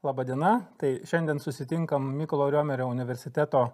[0.00, 3.66] Labadiena, tai šiandien susitinkam Mykolo Riomerio universiteto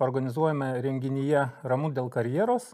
[0.00, 2.70] organizuojame renginyje Ramu dėl karjeros.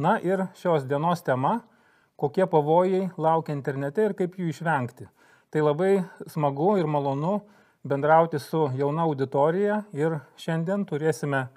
[0.00, 1.58] Na ir šios dienos tema-
[2.20, 5.06] kokie pavojai laukia internete ir kaip jų išvengti.
[5.50, 7.42] Tai labai smagu ir malonu
[7.84, 11.48] bendrauti su jauna auditorija ir šiandien turėsime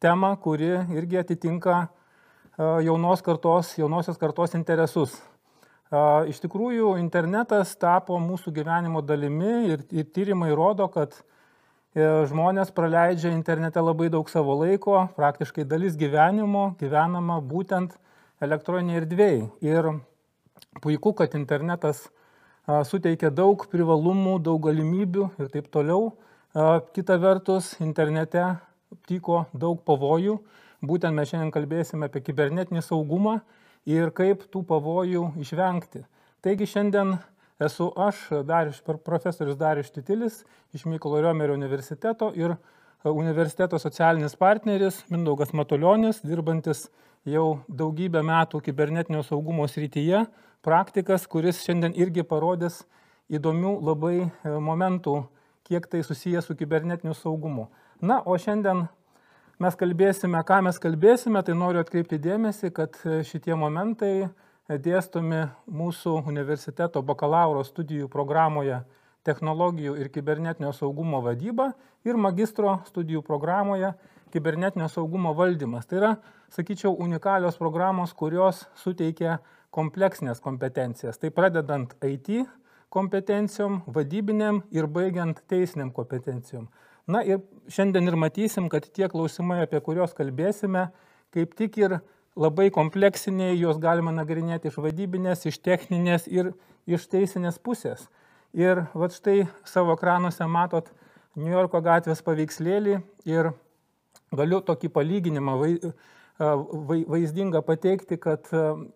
[0.00, 1.88] temą, kuri irgi atitinka
[2.58, 5.22] jaunos kartos, jaunosios kartos interesus.
[5.88, 13.32] Iš tikrųjų, internetas tapo mūsų gyvenimo dalimi ir, ir tyrimai rodo, kad e, žmonės praleidžia
[13.32, 17.96] internete labai daug savo laiko, praktiškai dalis gyvenimo gyvenama būtent
[18.44, 19.42] elektroniniai erdvėjai.
[19.64, 19.88] Ir
[20.84, 22.10] puiku, kad internetas
[22.84, 26.12] suteikia daug privalumų, daug galimybių ir taip toliau.
[26.92, 28.44] Kita vertus, internete
[29.08, 30.36] tyko daug pavojų.
[30.84, 33.38] Būtent mes šiandien kalbėsime apie kibernetinį saugumą
[33.88, 36.04] ir kaip tų pavojų išvengti.
[36.44, 37.16] Taigi šiandien
[37.62, 40.42] esu aš, Darius, profesorius Darius Titilis
[40.76, 42.58] iš Mykolo Riomerio universiteto ir e,
[43.08, 46.86] universiteto socialinis partneris Mindaugas Matuljonis, dirbantis
[47.26, 50.26] jau daugybę metų kibernetinio saugumo srityje,
[50.62, 52.84] praktikas, kuris šiandien irgi parodys
[53.32, 55.22] įdomių labai e, momentų,
[55.68, 57.68] kiek tai susijęs su kibernetiniu saugumu.
[58.00, 58.86] Na, o šiandien
[59.62, 64.28] mes kalbėsime, ką mes kalbėsime, tai noriu atkreipti dėmesį, kad e, šitie momentai e,
[64.78, 68.82] dėstomi mūsų universiteto bakalauro studijų programoje
[69.26, 71.72] technologijų ir kibernetinio saugumo vadyba
[72.06, 73.92] ir magistro studijų programoje
[74.32, 75.88] kibernetinio saugumo valdymas.
[75.88, 76.12] Tai yra,
[76.54, 79.38] sakyčiau, unikalios programos, kurios suteikia
[79.74, 81.18] kompleksinės kompetencijas.
[81.20, 82.44] Tai pradedant IT
[82.94, 86.68] kompetencijom, vadybinėm ir baigiant teisiniam kompetencijom.
[87.08, 87.40] Na ir
[87.72, 90.90] šiandien ir matysim, kad tie klausimai, apie kuriuos kalbėsime,
[91.32, 91.98] kaip tik ir
[92.38, 96.52] labai kompleksiniai, juos galima nagrinėti iš vadybinės, iš techninės ir
[96.84, 98.06] iš teisinės pusės.
[98.52, 100.92] Ir va štai savo ekranuose matot
[101.36, 103.50] New Yorko gatvės paveikslėlį ir
[104.36, 105.56] galiu tokį palyginimą
[106.38, 108.48] vaizdingą pateikti, kad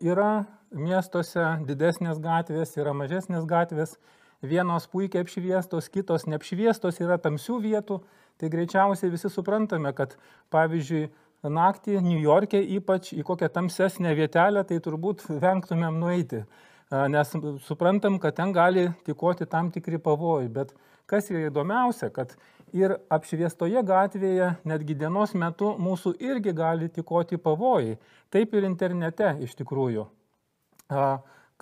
[0.04, 3.96] yra miestuose didesnės gatvės, yra mažesnės gatvės
[4.42, 8.00] vienos puikiai apšviestos, kitos neapšviestos, yra tamsių vietų,
[8.40, 10.16] tai greičiausiai visi suprantame, kad
[10.52, 11.08] pavyzdžiui,
[11.42, 16.44] naktį New York'e ypač į kokią tamsesnę vietelę, tai turbūt vengtumėm nueiti,
[16.90, 17.34] nes
[17.66, 20.74] suprantam, kad ten gali tikoti tam tikri pavojai, bet
[21.10, 22.36] kas yra įdomiausia, kad
[22.72, 27.98] ir apšviestoje gatvėje netgi dienos metu mūsų irgi gali tikoti pavojai,
[28.30, 30.06] taip ir internete iš tikrųjų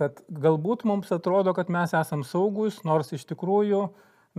[0.00, 3.84] kad galbūt mums atrodo, kad mes esam saugus, nors iš tikrųjų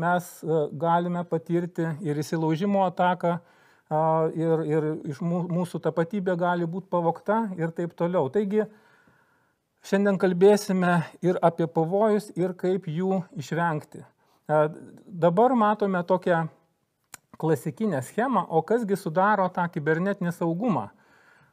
[0.01, 3.38] mes e, galime patirti ir įsilaužimo ataką,
[4.38, 8.29] ir, ir iš mūsų tapatybė gali būti pavokta ir taip toliau.
[8.31, 8.63] Taigi,
[9.88, 14.05] šiandien kalbėsime ir apie pavojus, ir kaip jų išvengti.
[15.05, 16.45] Dabar matome tokią
[17.41, 20.89] klasikinę schemą, o kasgi sudaro tą kibernetinį saugumą,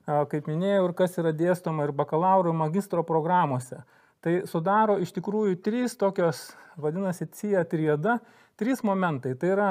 [0.06, 3.82] kaip minėjau, ir kas yra dėstoma ir bakalauro, ir magistro programuose.
[4.24, 6.48] Tai sudaro iš tikrųjų trys tokios,
[6.80, 8.18] vadinasi, CIA triada,
[8.58, 9.36] trys momentai.
[9.38, 9.68] Tai yra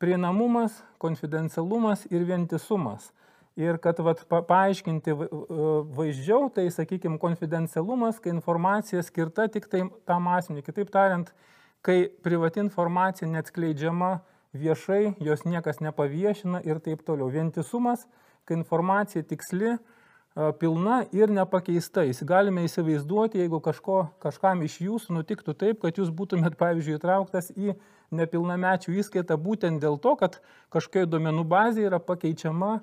[0.00, 3.10] prieinamumas, konfidencialumas ir vientisumas.
[3.60, 5.14] Ir kad vat, pa, paaiškinti
[5.94, 10.64] vaizdžiau, tai sakykime, konfidencialumas, kai informacija skirta tik tai tam asmeniui.
[10.66, 11.30] Kitaip tariant,
[11.84, 14.16] kai privati informacija neatskleidžiama
[14.58, 17.28] viešai, jos niekas nepaviešina ir taip toliau.
[17.30, 18.08] Vientisumas,
[18.48, 19.76] kai informacija tiksli,
[20.34, 22.02] pilna ir nepakeista.
[22.26, 27.76] Galime įsivaizduoti, jeigu kažko, kažkam iš jūsų nutiktų taip, kad jūs būtumėt, pavyzdžiui, įtrauktas į
[28.14, 30.40] nepilnamečių įskaitą būtent dėl to, kad
[30.74, 32.80] kažkokia duomenų bazė yra pakeičiama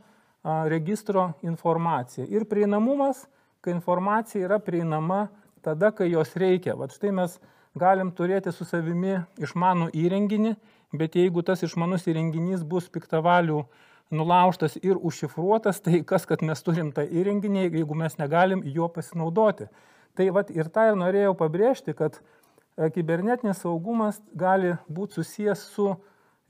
[0.72, 2.26] registro informacija.
[2.26, 3.28] Ir prieinamumas,
[3.62, 5.28] kai informacija yra prieinama
[5.62, 6.76] tada, kai jos reikia.
[6.80, 7.38] Vat štai mes
[7.78, 10.56] galim turėti su savimi išmanų įrenginį,
[10.98, 13.62] bet jeigu tas išmanus įrenginys bus piktavalių
[14.12, 19.70] nulaužtas ir užšifruotas, tai kas, kad mes turim tą įrenginį, jeigu mes negalim juo pasinaudoti.
[20.18, 25.94] Tai vat, ir tą ir norėjau pabrėžti, kad e, kibernetinis saugumas gali būti susijęs su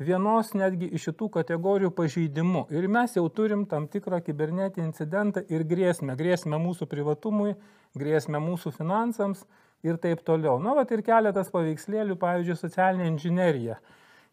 [0.02, 2.66] vienos netgi iš šitų kategorijų pažeidimu.
[2.74, 6.18] Ir mes jau turim tam tikrą kibernetinį incidentą ir grėsmę.
[6.18, 7.54] Grėsmę mūsų privatumui,
[7.98, 9.46] grėsmę mūsų finansams
[9.86, 10.58] ir taip toliau.
[10.62, 13.78] Na, va ir keletas paveikslėlių, pavyzdžiui, socialinė inžinierija.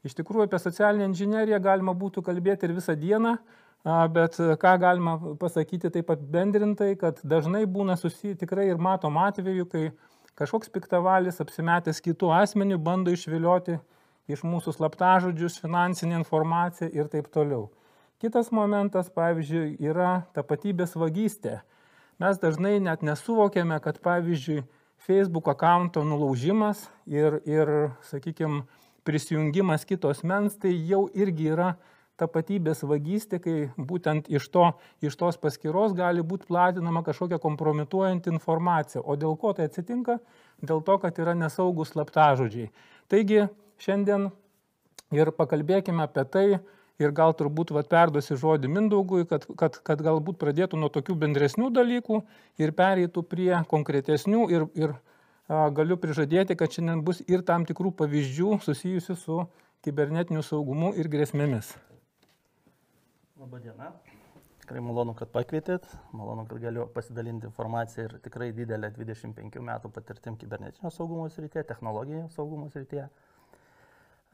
[0.06, 3.34] Iš tikrųjų apie socialinę inžineriją galima būtų kalbėti ir visą dieną,
[4.14, 9.66] bet ką galima pasakyti taip pat bendrintai, kad dažnai būna susiję tikrai ir matom atveju,
[9.66, 9.84] kai
[10.38, 13.78] kažkoks piktavalis apsimetęs kitų asmenių bando išvilioti
[14.28, 17.68] iš mūsų slaptažodžius, finansinę informaciją ir taip toliau.
[18.18, 21.60] Kitas momentas, pavyzdžiui, yra tapatybės vagystė.
[22.18, 24.64] Mes dažnai net nesuvokiame, kad, pavyzdžiui,
[24.98, 27.70] Facebook akanto nulaužimas ir, ir
[28.10, 28.64] sakykime,
[29.08, 31.72] prisijungimas kitos mens, tai jau irgi yra
[32.18, 33.56] tapatybės vagystė, kai
[33.90, 34.64] būtent iš, to,
[35.04, 39.04] iš tos paskyros gali būti platinama kažkokia kompromituojanti informacija.
[39.04, 40.18] O dėl ko tai atsitinka?
[40.58, 42.72] Dėl to, kad yra nesaugus slaptažodžiai.
[43.08, 43.46] Taigi
[43.80, 44.28] šiandien
[45.14, 46.46] ir pakalbėkime apie tai
[46.98, 51.70] ir gal turbūt vat, perduosi žodį Mindaugui, kad, kad, kad galbūt pradėtų nuo tokių bendresnių
[51.74, 52.22] dalykų
[52.58, 54.96] ir pereitų prie konkretesnių ir, ir
[55.48, 59.38] galiu prižadėti, kad šiandien bus ir tam tikrų pavyzdžių susijusių su
[59.84, 61.72] kibernetiniu saugumu ir grėsmėmis.
[63.38, 63.92] Labadiena.
[64.60, 70.36] Tikrai malonu, kad pakvietėt, malonu, kad galiu pasidalinti informaciją ir tikrai didelę 25 metų patirtim
[70.36, 73.06] kibernetinio saugumo srityje, technologinio saugumo srityje.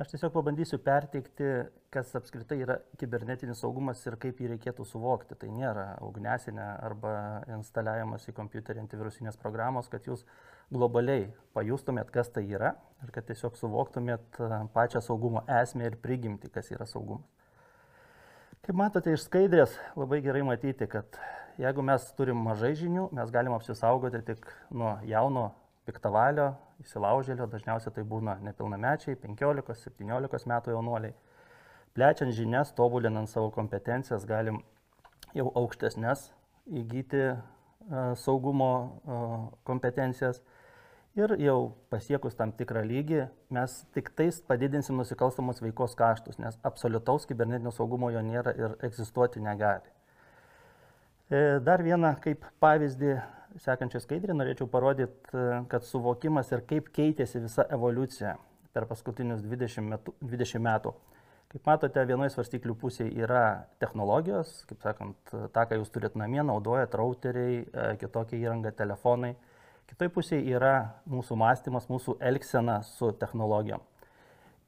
[0.02, 1.52] Aš tiesiog pabandysiu perteikti,
[1.94, 5.38] kas apskritai yra kibernetinis saugumas ir kaip jį reikėtų suvokti.
[5.38, 7.14] Tai nėra ugnesinė arba
[7.54, 10.26] instaliavimas į kompiuterį antivirusinės programos, kad jūs
[10.72, 12.74] globaliai pajustumėt, kas tai yra
[13.04, 14.40] ir kad tiesiog suvoktumėt
[14.74, 17.26] pačią saugumo esmę ir prigimti, kas yra saugumas.
[18.64, 21.18] Kaip matote iš skaidrės, labai gerai matyti, kad
[21.60, 25.50] jeigu mes turim mažai žinių, mes galim apsisaugoti tik nuo jauno
[25.84, 31.12] piktavalio, įsilaužėlio, dažniausiai tai būna nepilnamečiai, 15-17 metų jaunuoliai.
[31.94, 34.62] Plečiant žinias, tobulinant savo kompetencijas, galim
[35.36, 36.30] jau aukštesnės
[36.64, 39.36] įgyti uh, saugumo uh,
[39.68, 40.40] kompetencijas
[41.14, 41.58] ir jau
[41.92, 43.24] pasiekus tam tikrą lygį
[43.54, 49.42] mes tik tais padidinsim nusikalstamos veikos kaštus, nes absoliutaus kibernetinio saugumo jo nėra ir egzistuoti
[49.42, 49.86] negali.
[51.30, 53.14] E, dar vieną kaip pavyzdį
[53.62, 58.34] sekančią skaidrį norėčiau parodyti, e, kad suvokimas ir kaip keitėsi visa evoliucija
[58.74, 60.14] per paskutinius 20 metų.
[60.20, 60.94] 20 metų.
[61.54, 66.96] Kaip matote, vienoje svarstyklių pusėje yra technologijos, kaip sakant, tą, ką jūs turite namie, naudojat
[66.98, 69.36] routeriai, e, kitokia įranga, telefonai.
[69.90, 70.74] Kitoj pusėje yra
[71.10, 73.82] mūsų mąstymas, mūsų elgsena su technologijom.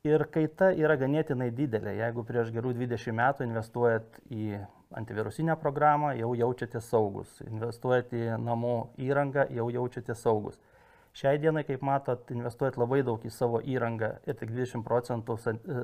[0.06, 1.96] Ir kaita yra ganėtinai didelė.
[1.98, 4.60] Jeigu prieš gerų 20 metų investuojat į
[4.94, 7.40] antivirusinę programą, jau jaučiatės saugus.
[7.48, 10.60] Investuojat į namų įrangą, jau jaučiatės saugus.
[11.16, 15.38] Šiai dienai, kaip matot, investuojat labai daug į savo įrangą ir tik 20 procentų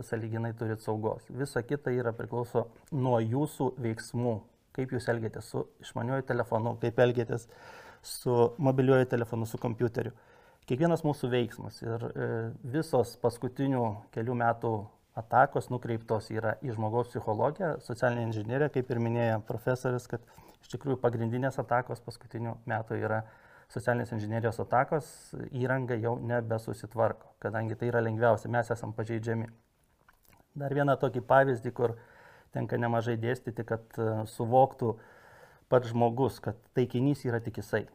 [0.04, 1.24] saliginai turit saugos.
[1.32, 4.34] Visa kita yra priklauso nuo jūsų veiksmų,
[4.76, 7.48] kaip jūs elgiatės su išmaniuoju telefonu, kaip elgiatės
[8.02, 10.12] su mobiliuoju telefonu, su kompiuteriu.
[10.66, 12.26] Kiekvienas mūsų veiksmas ir e,
[12.74, 13.82] visos paskutinių
[14.14, 14.72] kelių metų
[15.18, 20.22] atakos nukreiptos yra į žmogaus psichologiją, socialinę inžinieriją, kaip ir minėjo profesorius, kad
[20.62, 23.22] iš tikrųjų pagrindinės atakos paskutinių metų yra
[23.72, 25.08] socialinės inžinierijos atakos,
[25.50, 29.48] įranga jau nebesusitvarko, kadangi tai yra lengviausia, mes esam pažeidžiami.
[30.58, 31.96] Dar vieną tokį pavyzdį, kur
[32.52, 35.04] tenka nemažai dėstyti, kad e, suvoktų uh,
[35.72, 37.86] pats žmogus, kad taikinys yra tik jisai.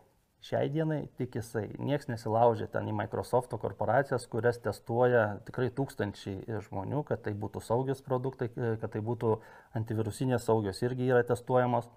[0.48, 1.66] Šiai dienai tik jisai.
[1.82, 8.04] Niekas nesilaužia ten į Microsoft korporacijas, kurias testuoja tikrai tūkstančiai žmonių, kad tai būtų saugios
[8.06, 9.38] produktai, kad tai būtų
[9.78, 11.90] antivirusinės saugios irgi yra testuojamos.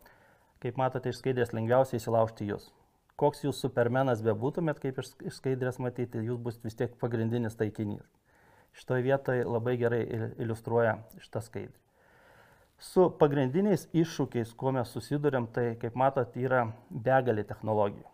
[0.61, 2.69] Kaip matote iš skaidrės, lengviausiai įsilaužti jūs.
[3.21, 8.05] Koks jūs supermenas bebūtumėt, kaip iš skaidrės matyti, jūs bus vis tiek pagrindinis taikinys.
[8.76, 10.03] Šitoje vietoje labai gerai
[10.41, 11.90] iliustruoja šitą skaidrį
[12.81, 18.07] su pagrindiniais iššūkiais, kuo mes susidurėm, tai kaip matot, yra begalė technologijų.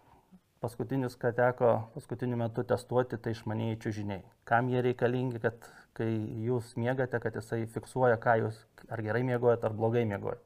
[0.65, 4.25] Paskutinis, ką teko paskutiniu metu testuoti, tai išmaniai čiūžiniai.
[4.49, 6.09] Kam jie reikalingi, kad kai
[6.47, 8.59] jūs miegate, kad jisai fiksuoja, ką jūs
[8.91, 10.46] ar gerai miegojat, ar blogai miegojat.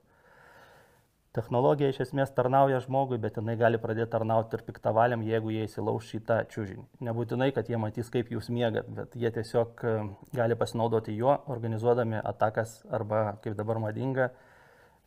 [1.30, 6.08] Technologija iš esmės tarnauja žmogui, bet jinai gali pradėti tarnauti ir piktavaliam, jeigu jie įsilauž
[6.10, 6.82] šitą čiūžinį.
[7.06, 9.92] Nebūtinai, kad jie matys, kaip jūs miegat, bet jie tiesiog e,
[10.34, 14.26] gali pasinaudoti juo, organizuodami atakas arba, kaip dabar madinga,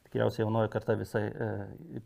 [0.07, 1.49] tikriausiai jaunoji karta visai e,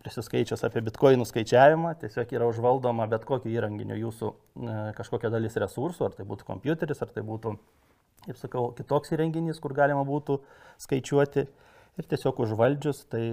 [0.01, 6.09] prisiskaičius apie bitkoinų skaičiavimą, tiesiog yra užvaldoma bet kokio įrenginio jūsų e, kažkokia dalis resursų,
[6.09, 7.53] ar tai būtų kompiuteris, ar tai būtų,
[8.25, 10.41] kaip sakau, kitoks įrenginys, kur galima būtų
[10.87, 11.45] skaičiuoti
[11.97, 13.23] ir tiesiog užvaldžius tai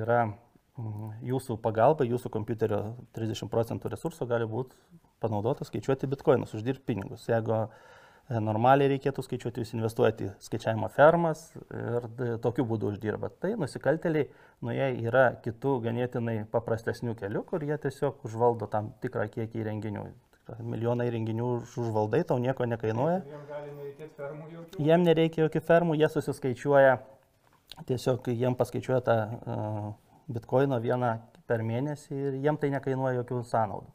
[0.00, 2.82] yra mm, jūsų pagalba, jūsų kompiuterio
[3.16, 4.76] 30 procentų resurso gali būti
[5.22, 7.26] panaudota skaičiuoti bitkoinus, uždirbti pinigus.
[7.28, 12.06] Jeigu e, normaliai reikėtų skaičiuoti, jūs investuojate į skaičiavimo fermas ir
[12.44, 13.36] tokiu būdu uždirbat.
[13.42, 14.30] Tai nusikaltėliai,
[14.64, 20.06] nu jie yra kitų ganėtinai paprastesnių kelių, kur jie tiesiog užvaldo tam tikrą kiekį įrenginių.
[20.64, 21.46] Milijonai įrenginių
[21.76, 23.18] užvaldai, tau nieko nekainuoja.
[24.80, 26.94] Jiem nereikia jokių fermų, jie susiskaičiuoja
[27.86, 29.92] tiesiog jiem paskaičiuoja tą uh,
[30.32, 31.12] bitkoino vieną
[31.48, 33.92] per mėnesį ir jiem tai nekainuoja jokių sąnaudų.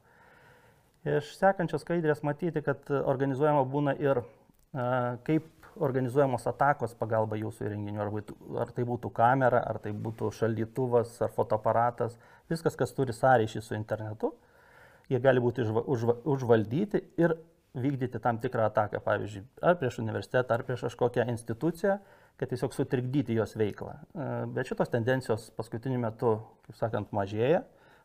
[1.17, 5.49] Iš sekančios skaidrės matyti, kad organizuojama būna ir uh, kaip
[5.81, 11.15] organizuojamos atakos pagalba jūsų įrenginių, ar, būtų, ar tai būtų kamera, ar tai būtų šaldytuvas,
[11.25, 12.17] ar fotoaparatas,
[12.51, 14.33] viskas, kas turi sąryšį su internetu,
[15.09, 17.35] jie gali būti užva, užva, užvaldyti ir
[17.73, 21.97] vykdyti tam tikrą ataką, pavyzdžiui, ar prieš universitetą, ar prieš kažkokią instituciją,
[22.37, 23.93] kad tiesiog sutrikdyti jos veiklą.
[23.93, 26.37] E, bet šitos tendencijos paskutiniu metu,
[26.67, 27.63] kaip sakant, mažėja.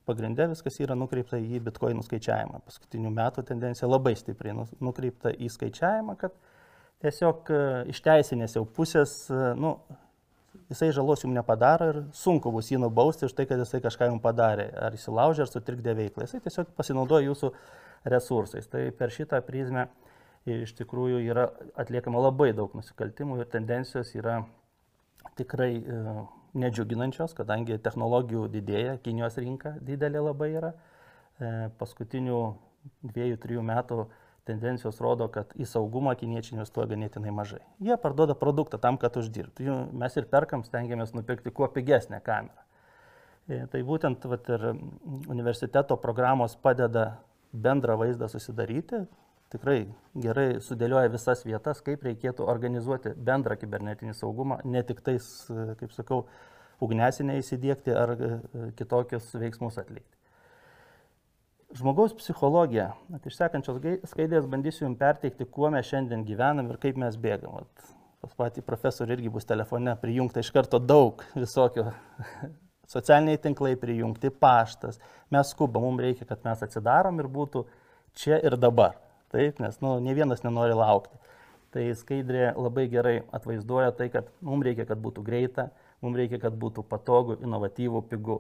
[0.08, 2.62] Pagrindė viskas yra nukreipta į bitkoinų skaičiavimą.
[2.64, 6.36] Paskutinių metų tendencija labai stipriai nukreipta į skaičiavimą, kad
[7.04, 9.74] tiesiog e, iš teisinės jau pusės, e, nu,
[10.72, 14.24] jisai žalos jums nepadaro ir sunku bus jį nubausti už tai, kad jisai kažką jums
[14.24, 16.28] padarė, ar įsilaužė, ar sutrikdė veiklą.
[16.28, 17.52] Jisai tiesiog pasinaudoja jūsų
[18.08, 18.68] resursais.
[18.70, 19.88] Tai per šitą prizmę
[20.46, 24.42] iš tikrųjų yra atliekama labai daug nusikaltimų ir tendencijos yra
[25.38, 26.04] tikrai e,
[26.58, 30.72] nedžiuginančios, kadangi technologijų didėja, Kinijos rinka didelė labai yra.
[31.38, 32.38] E, paskutinių
[33.06, 34.06] dviejų, trijų metų
[34.48, 37.60] tendencijos rodo, kad į saugumą kiniečiai investuoja ganėtinai mažai.
[37.84, 39.76] Jie parduoda produktą tam, kad uždirbtų.
[39.92, 42.64] Mes ir perkam, stengiamės nupirkti kuo pigesnę kamerą.
[43.48, 44.70] E, tai būtent vat, ir
[45.28, 47.18] universiteto programos padeda
[47.52, 49.04] bendrą vaizdą susidaryti,
[49.52, 49.80] tikrai
[50.18, 55.26] gerai sudėlioja visas vietas, kaip reikėtų organizuoti bendrą kibernetinį saugumą, ne tik tais,
[55.80, 56.24] kaip sakau,
[56.84, 58.30] ugnesinę įsidėkti ar e,
[58.78, 60.14] kitokius veiksmus atlikti.
[61.76, 62.92] Žmogaus psichologija.
[63.12, 67.58] At, iš sekančios skaidės bandysiu jums perteikti, kuo mes šiandien gyvenam ir kaip mes bėgam.
[67.60, 67.90] At,
[68.24, 71.90] pas patį profesorių irgi bus telefone prijungta iš karto daug visokio
[72.94, 74.96] socialiniai tinklai prijungti, paštas.
[75.34, 77.66] Mes skubam, mums reikia, kad mes atsidarom ir būtų
[78.16, 78.96] čia ir dabar.
[79.32, 81.18] Taip, nes nu, ne vienas nenori laukti.
[81.74, 85.68] Tai skaidrė labai gerai atvaizduoja tai, kad mums reikia, kad būtų greita,
[86.00, 88.38] mums reikia, kad būtų patogu, inovatyvų, pigų.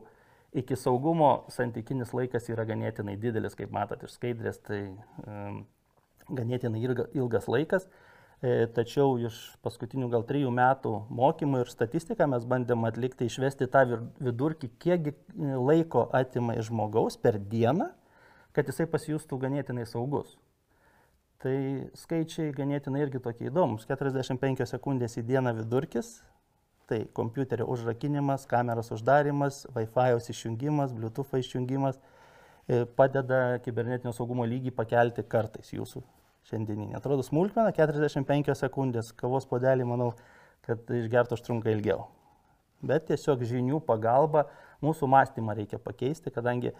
[0.56, 4.80] Iki saugumo santykinis laikas yra ganėtinai didelis, kaip matot iš skaidrės, tai
[5.26, 5.66] um,
[6.32, 6.80] ganėtinai
[7.12, 7.84] ilgas laikas.
[8.38, 13.82] E, tačiau iš paskutinių gal trijų metų mokymų ir statistiką mes bandėm atlikti, išvesti tą
[14.22, 15.14] vidurkį, kiek e,
[15.58, 17.90] laiko atima iš žmogaus per dieną,
[18.54, 20.38] kad jisai pasijustų ganėtinai saugus.
[21.38, 21.54] Tai
[21.94, 23.84] skaičiai ganėtinai irgi tokie įdomus.
[23.86, 26.16] 45 sekundės į dieną vidurkis,
[26.90, 35.22] tai kompiuterio užrakinimas, kameros uždarimas, Wi-Fi išjungimas, Bluetooth išjungimas e, padeda kibernetinio saugumo lygį pakelti
[35.22, 36.02] kartais jūsų
[36.48, 36.96] šiandieninė.
[36.98, 40.08] Atrodo smulkmena, 45 sekundės, kavos podelį, manau,
[40.66, 42.08] kad išgertų užtrunka ilgiau.
[42.82, 44.48] Bet tiesiog žinių pagalba
[44.82, 46.74] mūsų mąstymą reikia pakeisti, kadangi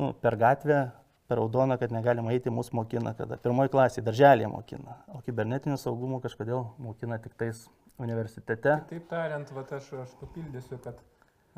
[0.00, 0.80] nu, per gatvę,
[1.28, 6.22] per raudoną, kad negalima eiti, mūsų mokina, kada pirmoji klasė darželėje mokina, o kibernetinio saugumo
[6.24, 7.66] kažkodėl mokina tik tais
[8.00, 8.80] universitete.
[8.88, 11.00] Taip tariant, va, aš, aš papildysiu, kad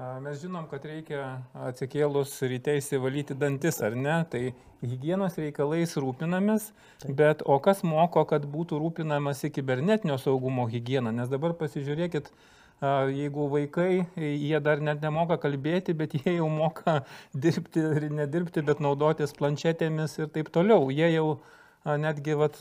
[0.01, 4.15] Mes žinom, kad reikia atsikėlus ryte įsivalyti dantis, ar ne?
[4.33, 4.41] Tai
[4.81, 6.71] hygienos reikalais rūpinamės,
[7.03, 7.13] Taip.
[7.19, 11.13] bet o kas moko, kad būtų rūpinamasi kibernetinio saugumo hygiena?
[11.13, 12.33] Nes dabar pasižiūrėkit,
[12.81, 17.01] jeigu vaikai, jie dar net nemoka kalbėti, bet jie jau moka
[17.35, 20.89] dirbti ir nedirbti, bet naudotis planšetėmis ir taip toliau.
[20.91, 21.41] Jie jau
[21.85, 22.57] netgi vat,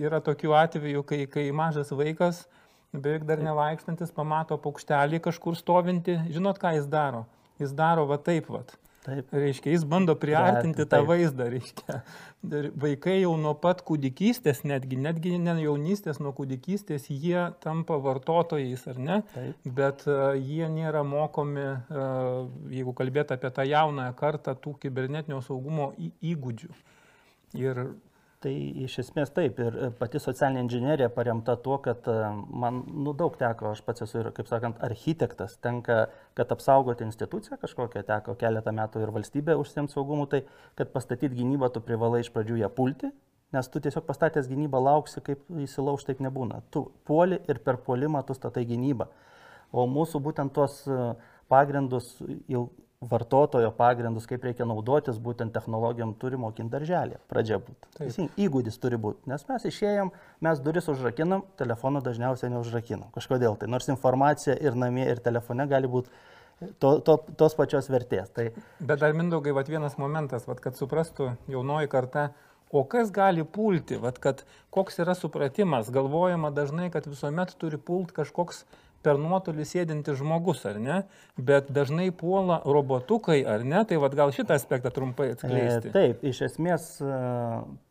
[0.00, 2.44] yra tokių atvejų, kai, kai mažas vaikas,
[2.92, 7.24] beveik dar nevaikštantis, pamato paukštelį kažkur stovinti, žinot, ką jis daro?
[7.60, 8.64] Jis daro va taip, va.
[9.02, 9.32] Taip.
[9.34, 11.96] Reiškia, jis bando priartinti tą vaizdą, reiškia.
[12.84, 19.00] Vaikai jau nuo pat kūdikystės, netgi, netgi ne jaunystės, nuo kūdikystės, jie tampa vartotojais, ar
[19.02, 19.18] ne?
[19.34, 19.66] Taip.
[19.80, 25.90] Bet uh, jie nėra mokomi, uh, jeigu kalbėt apie tą jaunąją kartą, tų kibernetinio saugumo
[26.22, 26.70] įgūdžių.
[27.58, 27.84] Ir
[28.42, 28.50] Tai
[28.82, 32.14] iš esmės taip ir e, pati socialinė inžinierija paremta tuo, kad e,
[32.62, 36.08] man nu, daug teko, aš pats esu ir, kaip sakant, architektas, tenka,
[36.38, 40.42] kad apsaugoti instituciją kažkokią, teko keletą metų ir valstybė užsiems saugumu, tai
[40.78, 43.12] kad pastatyti gynybą tu privalai iš pradžių ją pulti,
[43.54, 46.64] nes tu tiesiog pastatęs gynybą lauksi, kaip įsilauž, taip nebūna.
[46.74, 49.06] Tu puoli ir per puolimą tu statai gynybą.
[49.70, 51.12] O mūsų būtent tuos e,
[51.52, 52.16] pagrindus
[52.50, 52.72] jau
[53.10, 57.18] vartotojo pagrindus, kaip reikia naudotis būtent technologijom, turi mokinti darželį.
[57.30, 57.90] Pradžia būtų.
[57.98, 59.26] Teisingai, įgūdis turi būti.
[59.30, 60.12] Nes mes išėjom,
[60.46, 63.10] mes duris užrakinam, telefoną dažniausiai neužrakinam.
[63.16, 63.70] Kažkodėl tai.
[63.72, 66.12] Nors informacija ir namie, ir telefone gali būti
[66.78, 68.30] to, to, tos pačios vertės.
[68.34, 68.48] Tai...
[68.78, 72.30] Bet dar mindaugai, vat vienas momentas, vat, kad suprastų jaunoji karta,
[72.72, 74.44] o kas gali pulti, vat, kad
[74.74, 78.62] koks yra supratimas, galvojama dažnai, kad visuomet turi pult kažkoks
[79.04, 80.98] per nuotolį sėdintis žmogus, ar ne?
[81.36, 83.82] Bet dažnai puola robotukai, ar ne?
[83.88, 85.90] Tai vad gal šitą aspektą trumpai atskleisti.
[85.90, 87.14] E, taip, iš esmės e,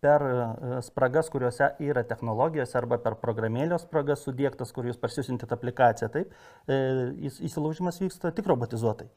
[0.04, 6.12] per e, spragas, kuriuose yra technologijos arba per programėlės spragas sudėktas, kur jūs parsisiuntėte aplikaciją,
[6.14, 6.32] taip,
[7.32, 9.10] įsilaužimas vyksta tik robotizuotai.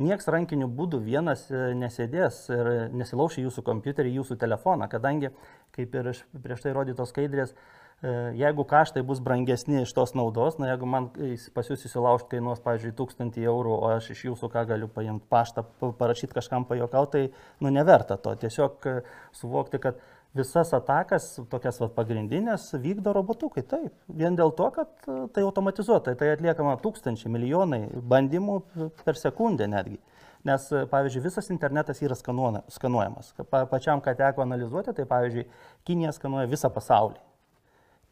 [0.00, 5.28] Niekas rankiniu būdu vienas nesėdės ir nesilauš į jūsų kompiuterį, jūsų telefoną, kadangi,
[5.76, 10.72] kaip ir prieš tai rodytos skaidrės, E, jeigu kaštai bus brangesni iš tos naudos, na
[10.72, 11.08] jeigu man
[11.54, 15.64] pas jūs įsilaužti kainuos, pavyzdžiui, 1000 eurų, o aš iš jūsų ką galiu paimti paštą,
[16.00, 17.28] parašyti kažkam pajokau, tai
[17.62, 18.34] nu neverta to.
[18.42, 18.96] Tiesiog e,
[19.38, 20.02] suvokti, kad
[20.34, 23.62] visas atakas, tokias va, pagrindinės, vykdo robotukai.
[23.70, 28.62] Taip, vien dėl to, kad e, tai automatizuota, tai atliekama tūkstančiai, milijonai bandymų
[29.04, 30.00] per sekundę netgi.
[30.48, 33.34] Nes, e, pavyzdžiui, visas internetas yra skanuojamas.
[33.46, 35.46] Pa, pačiam, ką teko analizuoti, tai pavyzdžiui,
[35.86, 37.22] Kinija skanuoja visą pasaulį.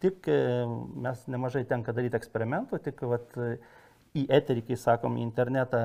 [0.01, 0.41] Tik e,
[1.07, 3.37] mes nemažai tenka daryti eksperimentų, tik vat,
[4.17, 5.83] į eterį, kai sakom, į internetą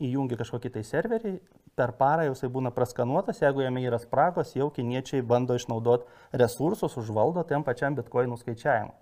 [0.00, 1.34] įjungi kažkokį tai serverį,
[1.76, 6.96] per parą jau jisai būna praskanuotas, jeigu jame yra spragos, jau kiniečiai bando išnaudoti resursus,
[7.00, 8.96] užvaldo tam pačiam bitkoinų skaičiavimui.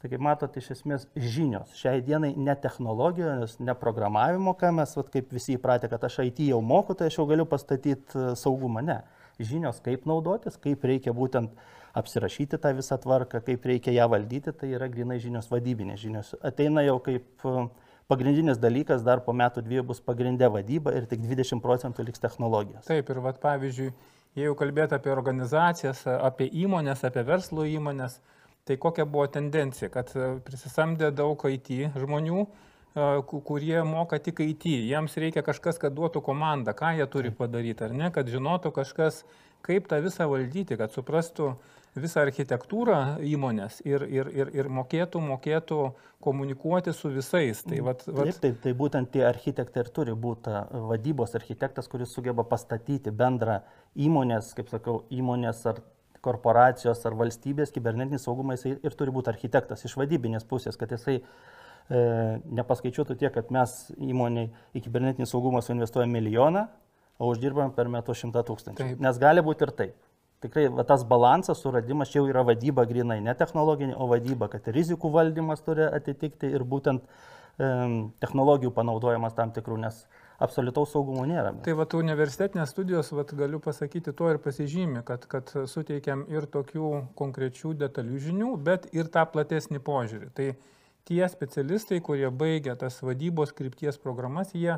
[0.00, 1.74] Tai kaip matot, iš esmės žinios.
[1.76, 6.40] Šiai dienai ne technologijos, ne programavimo, ką mes, vat, kaip visi įpratę, kad aš IT
[6.46, 8.80] jau moku, tai aš jau galiu pastatyti e, saugumą.
[8.86, 9.02] Ne.
[9.40, 11.52] Žinios, kaip naudotis, kaip reikia būtent
[11.96, 16.34] apsirašyti tą visą tvarką, kaip reikia ją valdyti, tai yra grinai žinios vadybinės žinios.
[16.46, 17.64] Ateina jau kaip uh,
[18.10, 22.86] pagrindinis dalykas dar po metų dviejų bus pagrindė vadyba ir tik 20 procentų liks technologijos.
[22.88, 23.90] Taip, ir vat, pavyzdžiui,
[24.38, 28.18] jeigu kalbėt apie organizacijas, apie įmonės, apie verslo įmonės,
[28.66, 34.66] tai kokia buvo tendencija, kad e, prisisamdė daug IT žmonių, e, kurie moka tik IT.
[34.90, 39.24] Jiems reikia kažkas, kad duotų komandą, ką jie turi padaryti, ar ne, kad žinotų kažkas,
[39.62, 41.54] kaip tą visą valdyti, kad suprastų
[41.98, 45.78] visą architektūrą įmonės ir, ir, ir, ir mokėtų, mokėtų
[46.22, 47.62] komunikuoti su visais.
[47.66, 48.30] Tai, vat, vat...
[48.30, 50.54] Taip, taip, tai būtent tie architektai ir turi būti
[50.90, 53.60] vadybos architektas, kuris sugeba pastatyti bendrą
[53.98, 55.82] įmonės, kaip sakau, įmonės ar
[56.24, 61.16] korporacijos ar valstybės kibernetinį saugumą, jisai ir turi būti architektas iš vadybinės pusės, kad jisai
[61.16, 61.24] e,
[61.90, 66.68] nepaskaičiuotų tiek, kad mes įmoniai į kibernetinį saugumą suinvestuojame milijoną,
[67.20, 68.94] o uždirbam per metus šimtą tūkstančių.
[69.02, 69.98] Nes gali būti ir taip.
[70.40, 74.70] Tikrai va, tas balansas, suradimas čia jau yra vadyba grinai, ne technologinė, o vadyba, kad
[74.72, 77.68] rizikų valdymas turi atitikti ir būtent e,
[78.24, 79.98] technologijų panaudojimas tam tikrų, nes
[80.40, 81.52] absoliutaus saugumo nėra.
[81.66, 86.94] Tai va, universitetinės studijos, va, galiu pasakyti, to ir pasižymė, kad, kad suteikiam ir tokių
[87.20, 90.30] konkrečių detalių žinių, bet ir tą platesnį požiūrį.
[90.40, 90.48] Tai
[91.10, 94.76] tie specialistai, kurie baigia tas vadybos krypties programas, jie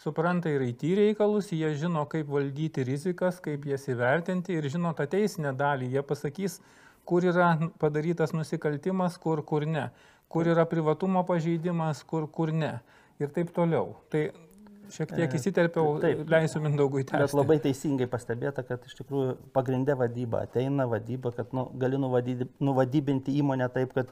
[0.00, 5.06] supranta ir IT reikalus, jie žino, kaip valdyti rizikas, kaip jas įvertinti ir žino tą
[5.10, 5.92] teisinę dalį.
[5.94, 6.58] Jie pasakys,
[7.04, 9.90] kur yra padarytas nusikaltimas, kur, kur ne,
[10.32, 12.78] kur yra privatumo pažeidimas, kur, kur ne
[13.20, 13.92] ir taip toliau.
[14.10, 14.24] Tai
[14.94, 15.98] šiek tiek e, įsiterpiau,
[16.30, 17.20] leisiu Mindaugui tęsti.
[17.22, 23.36] Bet labai teisingai pastebėta, kad iš tikrųjų pagrindė vadyba, ateina vadyba, kad nu, gali nuvadybinti
[23.40, 24.10] įmonę taip, kad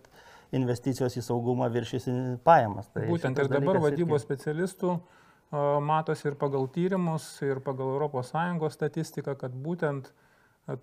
[0.53, 2.09] investicijos į saugumą viršys
[2.45, 2.91] pajamas.
[2.93, 4.29] Tai Būtent ir dabar vadybos irgi...
[4.29, 4.97] specialistų
[5.85, 10.13] matosi ir pagal tyrimus, ir pagal ES statistiką, kad būtent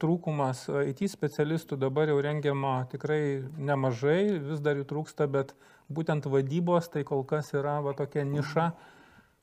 [0.01, 5.55] trūkumas IT specialistų dabar jau rengiama tikrai nemažai, vis dar jų trūksta, bet
[5.89, 8.71] būtent vadybos tai kol kas yra va, tokia niša,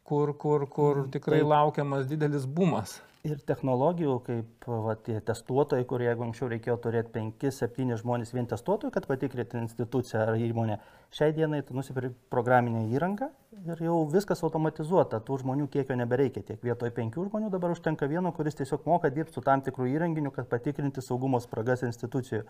[0.07, 1.51] kur, kur, kur mm, tikrai Taip.
[1.51, 7.99] laukiamas didelis bumas ir technologijų, kaip va, tie testuotojai, kurie jeigu anksčiau reikėjo turėti 5-7
[8.01, 10.79] žmonės vien testuotojų, kad patikrinti instituciją ar įmonę,
[11.17, 13.31] šiai dienai tu nusipirki programinę įrangą
[13.67, 16.45] ir jau viskas automatizuota, tų žmonių kiekio nebereikia.
[16.47, 20.33] Tiek vietoj 5 žmonių dabar užtenka vieno, kuris tiesiog moka dirbti su tam tikrų įrenginiu,
[20.35, 22.45] kad patikrinti saugumo spragas institucijų.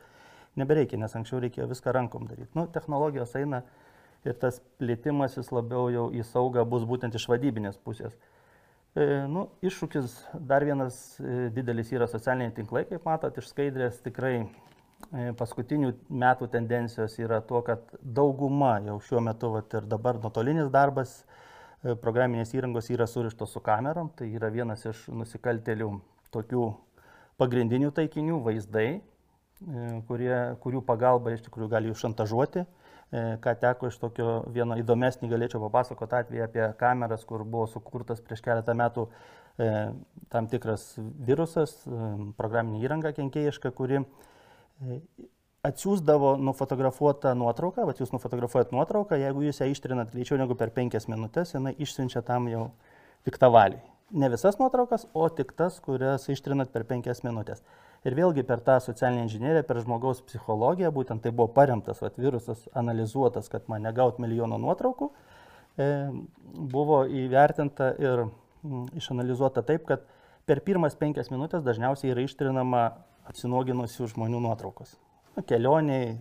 [0.56, 2.52] Nebereikia, nes anksčiau reikėjo viską rankom daryti.
[2.56, 3.62] Nu, technologijos eina
[4.24, 8.16] ir tas plėtimasis labiau jau į saugą bus būtent iš vadybinės pusės.
[8.96, 10.12] E, nu, iššūkis
[10.48, 13.98] dar vienas e, didelis yra socialiniai tinklai, kaip matot, iš skaidrės.
[14.00, 14.46] Tikrai e,
[15.36, 21.18] paskutinių metų tendencijos yra tuo, kad dauguma jau šiuo metu vat, ir dabar nuotolinis darbas
[22.00, 25.90] programinės įrangos yra surištos su kamerom, tai yra vienas iš nusikaltelių
[26.32, 26.64] tokių
[27.38, 28.88] pagrindinių taikinių vaizdai,
[30.08, 30.32] kurie,
[30.64, 32.64] kurių pagalba iš tikrųjų gali jų šantažuoti.
[32.64, 38.20] E, ką teko iš tokio vieno įdomesnį galėčiau papasakoti atvejį apie kameras, kur buvo sukurtas
[38.20, 39.68] prieš keletą metų e,
[40.32, 44.98] tam tikras virusas, e, programinė įranga kenkėjiška, kuri e,
[45.66, 51.06] atsiųsdavo nufotografuotą nuotrauką, va jūs nufotografuojat nuotrauką, jeigu jūs ją ištrinat greičiau negu per penkias
[51.10, 52.68] minutės, jinai išsiunčia tam jau
[53.26, 53.82] piktavaliui.
[54.18, 57.62] Ne visas nuotraukas, o tik tas, kurias ištrinat per penkias minutės.
[58.06, 62.68] Ir vėlgi per tą socialinę inžinieriją, per žmogaus psichologiją, būtent tai buvo paremtas vat, virusas,
[62.78, 65.88] analizuotas, kad man negaut milijono nuotraukų, e,
[66.76, 70.06] buvo įvertinta ir m, išanalizuota taip, kad
[70.46, 72.84] per pirmas penkias minutės dažniausiai yra ištrinama
[73.26, 74.94] atsinoginusių žmonių nuotraukos.
[75.34, 76.14] Nu, kelioniai,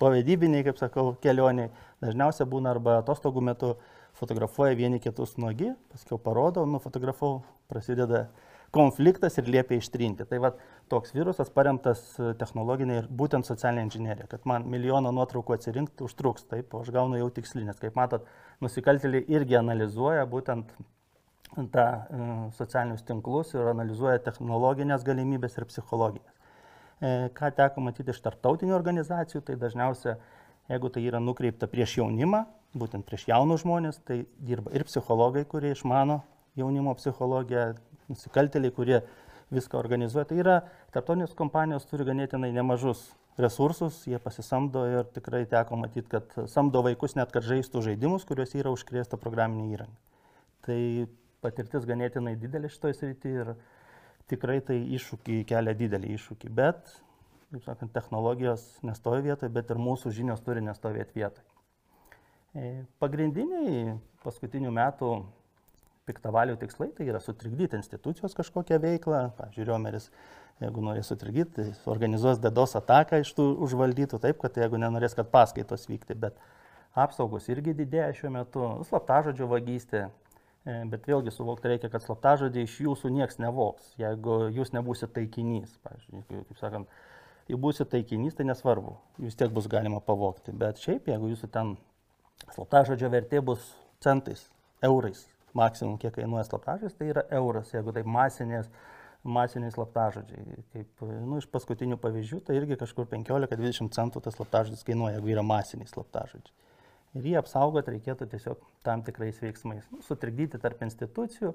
[0.00, 1.70] pavedybiniai, kaip sakau, kelioniai.
[2.02, 3.74] Dažniausiai būna arba atostogų metu
[4.18, 8.26] fotografuoja vieni kitus nuogi, paskui parodo, nufotografau, prasideda
[8.72, 10.24] konfliktas ir liepia ištrinti.
[10.28, 10.52] Tai va
[10.92, 16.46] toks virusas paremtas e, technologinė ir būtent socialinė inžinierija, kad man milijoną nuotraukų atsirinkti užtruks,
[16.48, 17.80] taip, aš gaunu jau tikslinės.
[17.82, 18.26] Kaip matot,
[18.64, 20.72] nusikaltėliai irgi analizuoja būtent
[21.74, 26.32] tą e, socialinius tinklus ir analizuoja technologinės galimybės ir psichologinės.
[27.02, 30.16] E, ką teko matyti iš tarptautinių organizacijų, tai dažniausiai,
[30.72, 32.46] jeigu tai yra nukreipta prieš jaunimą,
[32.78, 36.22] būtent prieš jaunus žmonės, tai dirba ir psichologai, kurie išmano
[36.56, 37.72] jaunimo psichologiją,
[38.12, 39.00] nusikaltėliai, kurie
[39.52, 40.28] viską organizuoja.
[40.28, 40.60] Tai yra,
[40.94, 47.16] tarptautinės kompanijos turi ganėtinai nemažus resursus, jie pasisamdo ir tikrai teko matyti, kad samdo vaikus
[47.16, 49.96] net, kad žaistų žaidimus, kuriuos yra užkrėsta programinė įranga.
[50.66, 50.80] Tai
[51.44, 53.54] patirtis ganėtinai didelė šitoje srityje ir
[54.30, 56.92] tikrai tai iššūkį kelia didelį iššūkį, bet,
[57.52, 61.48] kaip sakant, technologijos nestovi vietoje, bet ir mūsų žinios turi nestovėti vietoje.
[63.00, 65.14] Pagrindiniai paskutinių metų
[66.08, 69.26] piktavalių tikslai tai yra sutrikdyti institucijos kažkokią veiklą.
[69.38, 70.08] Pavyzdžiui, Riomeris,
[70.62, 75.30] jeigu norės sutrikdyti, tai organizuos dedos ataką iš tų užvaldytų taip, kad jeigu nenorės, kad
[75.32, 76.40] paskaitos vykti, bet
[76.98, 80.08] apsaugos irgi didėja šiuo metu, slaptažodžio vagystė,
[80.62, 85.72] E, bet vėlgi suvokti reikia, kad slaptažodį iš jūsų niekas nevoks, jeigu jūs nebūsite taikinys.
[85.82, 87.00] Pavyzdžiui, kaip sakant,
[87.48, 90.54] jeigu būsite taikinys, tai nesvarbu, vis tiek bus galima pavokti.
[90.54, 91.74] Bet šiaip, jeigu jūsų ten
[92.54, 93.72] slaptažodžio vertė bus
[94.04, 94.44] centais,
[94.86, 95.24] eurais,
[95.58, 98.70] maksimum kiek kainuoja slaptažodis, tai yra euras, jeigu tai masinės,
[99.22, 100.58] masiniai slaptažodžiai.
[100.74, 105.46] Kaip nu, iš paskutinių pavyzdžių, tai irgi kažkur 15-20 centų tas slaptažodis kainuoja, jeigu yra
[105.46, 106.62] masiniai slaptažodžiai
[107.18, 109.84] ir jį apsaugoti reikėtų tiesiog tam tikrais veiksmais.
[109.92, 111.52] Nu, sutrikdyti tarp institucijų.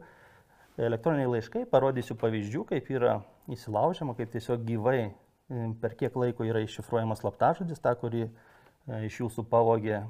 [0.78, 3.16] Elektroniniai laiškai, parodysiu pavyzdžių, kaip yra
[3.50, 5.00] įsilaužiama, kaip tiesiog gyvai
[5.82, 8.30] per kiek laiko yra iššifruojamas slaptažodis, tą, kurį e,
[9.08, 10.04] iš jūsų pavogė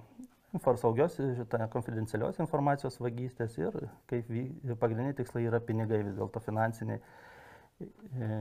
[0.81, 1.19] saugios,
[1.73, 3.77] konfidencialios informacijos vagystės ir
[4.11, 4.31] kaip
[4.81, 8.33] pagrindiniai tikslai yra pinigai, vis dėlto finansiniai e,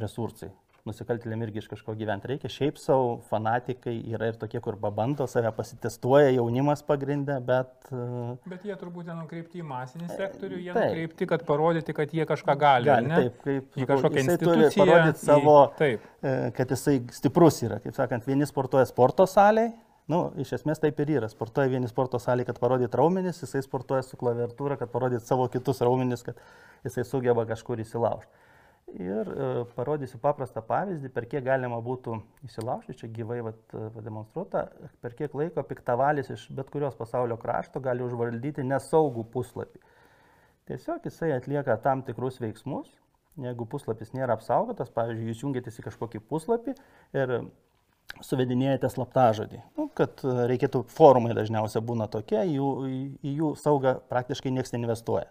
[0.00, 0.52] resursai
[0.86, 2.50] nusikaltėlėm irgi iš kažko gyventi reikia.
[2.52, 7.72] Šiaip savo fanatikai yra ir tokie, kur pabando save pasitestuoja, jaunimas pagrindę, bet...
[7.90, 10.92] E, bet jie turbūt nenukreipti į masinį sektorių, jie taip.
[10.92, 12.90] nukreipti, kad parodyti, kad jie kažką gali.
[12.90, 13.22] gali ne?
[13.24, 14.68] Taip, kaip į kažkokią instituciją.
[14.76, 16.06] Turi parodyti savo, į, taip.
[16.22, 17.80] E, kad jisai stiprus yra.
[17.82, 19.74] Kaip sakant, vieni sportuoja sporto salėje.
[20.12, 21.28] Nu, iš esmės taip ir yra.
[21.30, 25.82] Sportuoja vieni sporto salėje, kad parodyt raumenis, jisai sportuoja su klaviatūra, kad parodyt savo kitus
[25.82, 26.38] raumenis, kad
[26.86, 28.44] jisai sugeba kažkur įsilaužti.
[29.02, 33.58] Ir e, parodysiu paprastą pavyzdį, per kiek galima būtų įsilaužti, čia gyvai vat,
[33.96, 34.68] pademonstruota,
[35.02, 39.82] per kiek laiko piktavalis iš bet kurios pasaulio krašto gali užvaldyti nesaugų puslapį.
[40.70, 42.94] Tiesiog jisai atlieka tam tikrus veiksmus,
[43.42, 46.78] jeigu puslapis nėra apsaugotas, pavyzdžiui, jūs jungiatės į kažkokį puslapį
[47.18, 47.34] ir
[48.24, 49.62] suvedinėjate slaptažodį.
[49.78, 52.70] Nu, kad e, reikėtų, forumai dažniausiai būna tokie, jų,
[53.20, 55.28] į jų saugą praktiškai niekas neinvestuoja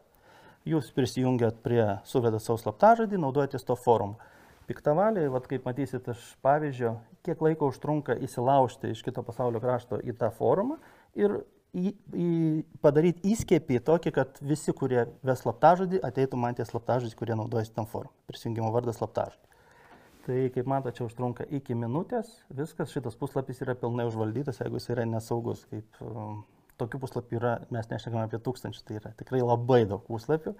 [0.65, 4.17] jūs prisijungiat prie, suvedat savo slaptažodį, naudojatės to forumu.
[4.65, 10.15] Piktavaliai, vat, kaip matysit iš pavyzdžio, kiek laiko užtrunka įsilaužti iš kito pasaulio krašto į
[10.17, 10.79] tą forumą
[11.13, 11.37] ir
[11.77, 12.29] į, į,
[12.81, 17.85] padaryti įskiepį tokį, kad visi, kurie ves slaptažodį, ateitų man tie slaptažodžiai, kurie naudojasi tam
[17.91, 18.15] forumui.
[18.31, 19.54] Prisijungimo vardas slaptažodį.
[20.25, 24.89] Tai kaip matote, čia užtrunka iki minutės, viskas, šitas puslapis yra pilnai užvaldytas, jeigu jis
[24.95, 26.39] yra nesaugus, kaip um,
[26.81, 30.55] tokių puslapių yra, mes nešnekame apie tūkstančius, tai yra tikrai labai daug puslapių,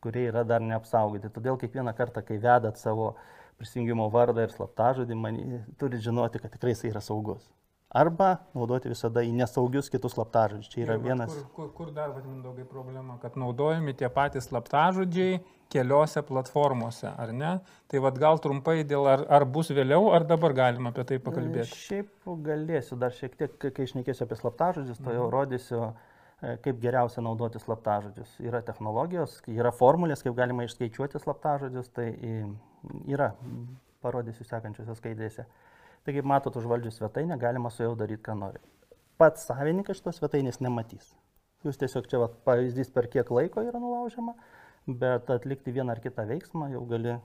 [0.00, 1.28] kurie yra dar neapsaugoti.
[1.34, 3.12] Todėl kiekvieną kartą, kai vedat savo
[3.60, 5.40] prisijungimo vardą ir slaptažodį, man
[5.76, 7.44] turite žinoti, kad tikrai jis yra saugus.
[7.90, 10.70] Arba naudoti visada į nesaugius kitus slaptažodžius.
[10.70, 11.32] Čia yra ir, vienas.
[11.34, 15.40] Kur, kur, kur dar vadinam daugai problema, kad naudojami tie patys slaptažodžiai
[15.74, 17.56] keliose platformose, ar ne?
[17.90, 21.66] Tai vad gal trumpai dėl ar, ar bus vėliau, ar dabar galima apie tai pakalbėti.
[21.66, 25.34] E, šiaip galėsiu dar šiek tiek, kai išnekėsiu apie slaptažodžius, to jau mhm.
[25.34, 28.38] rodysiu, e, kaip geriausia naudoti slaptažodžius.
[28.46, 32.12] Yra technologijos, yra formulės, kaip galima išskaičiuoti slaptažodžius, tai
[33.10, 33.32] yra,
[34.00, 35.46] parodysiu sekančiose skaidrėse.
[36.04, 38.60] Tai kaip matot, užvaldžius svetainę galima su jau daryti, ką nori.
[39.20, 41.10] Pats savininkas šitos svetainės nematys.
[41.66, 44.32] Jūs tiesiog čia vat, pavyzdys, per kiek laiko yra nulaužiama,
[45.02, 47.18] bet atlikti vieną ar kitą veiksmą jau gali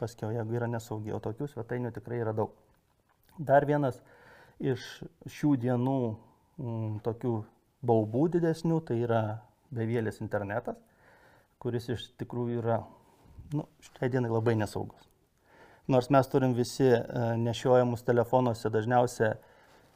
[0.00, 2.56] paskiau, jeigu yra nesaugi, o tokių svetainių tikrai yra daug.
[3.36, 4.00] Dar vienas
[4.64, 4.88] iš
[5.28, 6.16] šių dienų m,
[6.64, 7.36] mm, tokių
[7.84, 9.22] baubų didesnių, tai yra
[9.76, 10.80] bevėlis internetas,
[11.60, 12.80] kuris iš tikrųjų yra,
[13.52, 15.11] nu, šiai dienai labai nesaugus
[15.92, 17.02] nors mes turim visi e,
[17.38, 19.36] nešiojamus telefonuose dažniausiai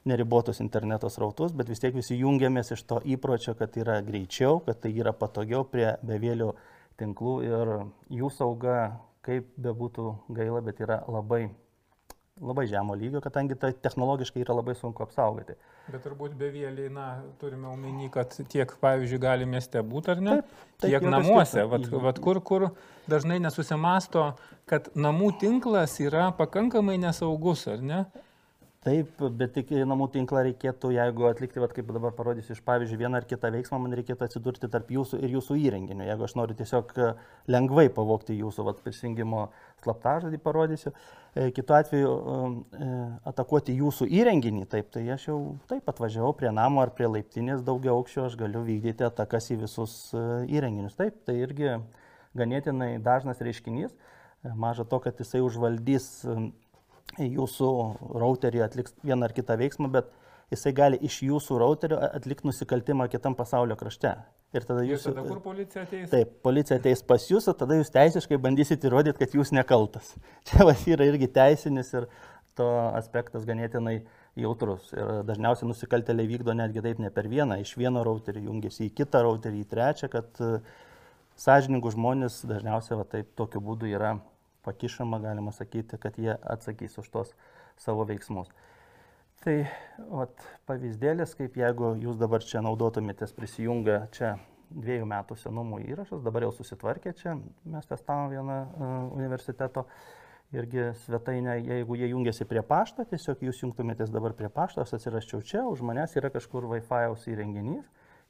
[0.06, 4.78] neribotus interneto srautus, bet vis tiek visi jungiamės iš to įpročio, kad yra greičiau, kad
[4.84, 6.52] tai yra patogiau prie bevėlių
[7.00, 7.72] tinklų ir
[8.20, 8.78] jų sauga,
[9.26, 11.48] kaip bebūtų gaila, bet yra labai
[12.40, 15.56] labai žemo lygio, kadangi tai technologiškai yra labai sunku apsaugoti.
[15.88, 17.06] Bet turbūt bevėliai, na,
[17.40, 21.88] turime omeny, kad tiek, pavyzdžiui, gali mieste būti ar ne, taip, taip, tiek namuose, vat,
[22.06, 22.68] vat, kur, kur
[23.08, 24.28] dažnai nesusimasto,
[24.68, 28.04] kad namų tinklas yra pakankamai nesaugus, ar ne?
[28.86, 33.18] Taip, bet tik namų tinklą reikėtų, jeigu atlikti, vat, kaip dabar parodysiu iš pavyzdžių, vieną
[33.18, 36.04] ar kitą veiksmą, man reikėtų atsidurti tarp jūsų ir jūsų įrenginio.
[36.06, 37.08] Jeigu aš noriu tiesiog e,
[37.50, 39.48] lengvai pavokti jūsų vat, prisijungimo
[39.82, 40.92] slaptažodį, parodysiu.
[41.34, 42.12] E, kitu atveju
[42.78, 42.90] e,
[43.32, 45.38] atakuoti jūsų įrenginį, taip, tai aš jau
[45.72, 49.96] taip atvažiavau prie namo ar prie laiptinės daugiau aukščio, aš galiu vykdyti atakas į visus
[50.14, 50.94] įrenginius.
[51.00, 51.74] Taip, tai irgi
[52.38, 53.98] ganėtinai dažnas reiškinys.
[54.54, 56.06] Maža to, kad jisai užvaldys
[57.22, 57.68] jūsų
[58.20, 60.10] routerį atliks vieną ar kitą veiksmą, bet
[60.52, 64.14] jisai gali iš jūsų routerio atlikti nusikaltimą kitam pasaulio krašte.
[64.54, 65.08] Ir tada jūs...
[65.08, 66.06] Tada kur policija ateis?
[66.12, 70.14] Taip, policija ateis pas jūs, o tada jūs teisiškai bandysite įrodyti, kad jūs nekaltas.
[70.48, 72.06] Čia vas yra irgi teisinis ir
[72.56, 73.98] to aspektas ganėtinai
[74.38, 74.92] jautrus.
[74.94, 79.24] Ir dažniausiai nusikaltėliai vykdo netgi taip ne per vieną, iš vieno routerį jungiasi į kitą
[79.26, 80.54] routerį, į trečią, kad e,
[81.42, 84.14] sąžiningų žmonės dažniausiai va, taip tokiu būdu yra
[84.66, 87.32] pakišama, galima sakyti, kad jie atsakys už tos
[87.80, 88.50] savo veiksmus.
[89.44, 89.56] Tai
[90.10, 94.36] vat, pavyzdėlis, kaip jeigu jūs dabar čia naudotumėtės prisijungę čia
[94.70, 97.36] dviejų metų senumo įrašas, dabar jau susitvarkė čia,
[97.68, 99.86] mes testavom vieną uh, universiteto
[100.56, 105.42] irgi svetainę, jeigu jie jungiasi prie pašto, tiesiog jūs jungtumėtės dabar prie pašto, aš atsiraščiau
[105.46, 107.86] čia, už manęs yra kažkur Wi-Fi įrenginys,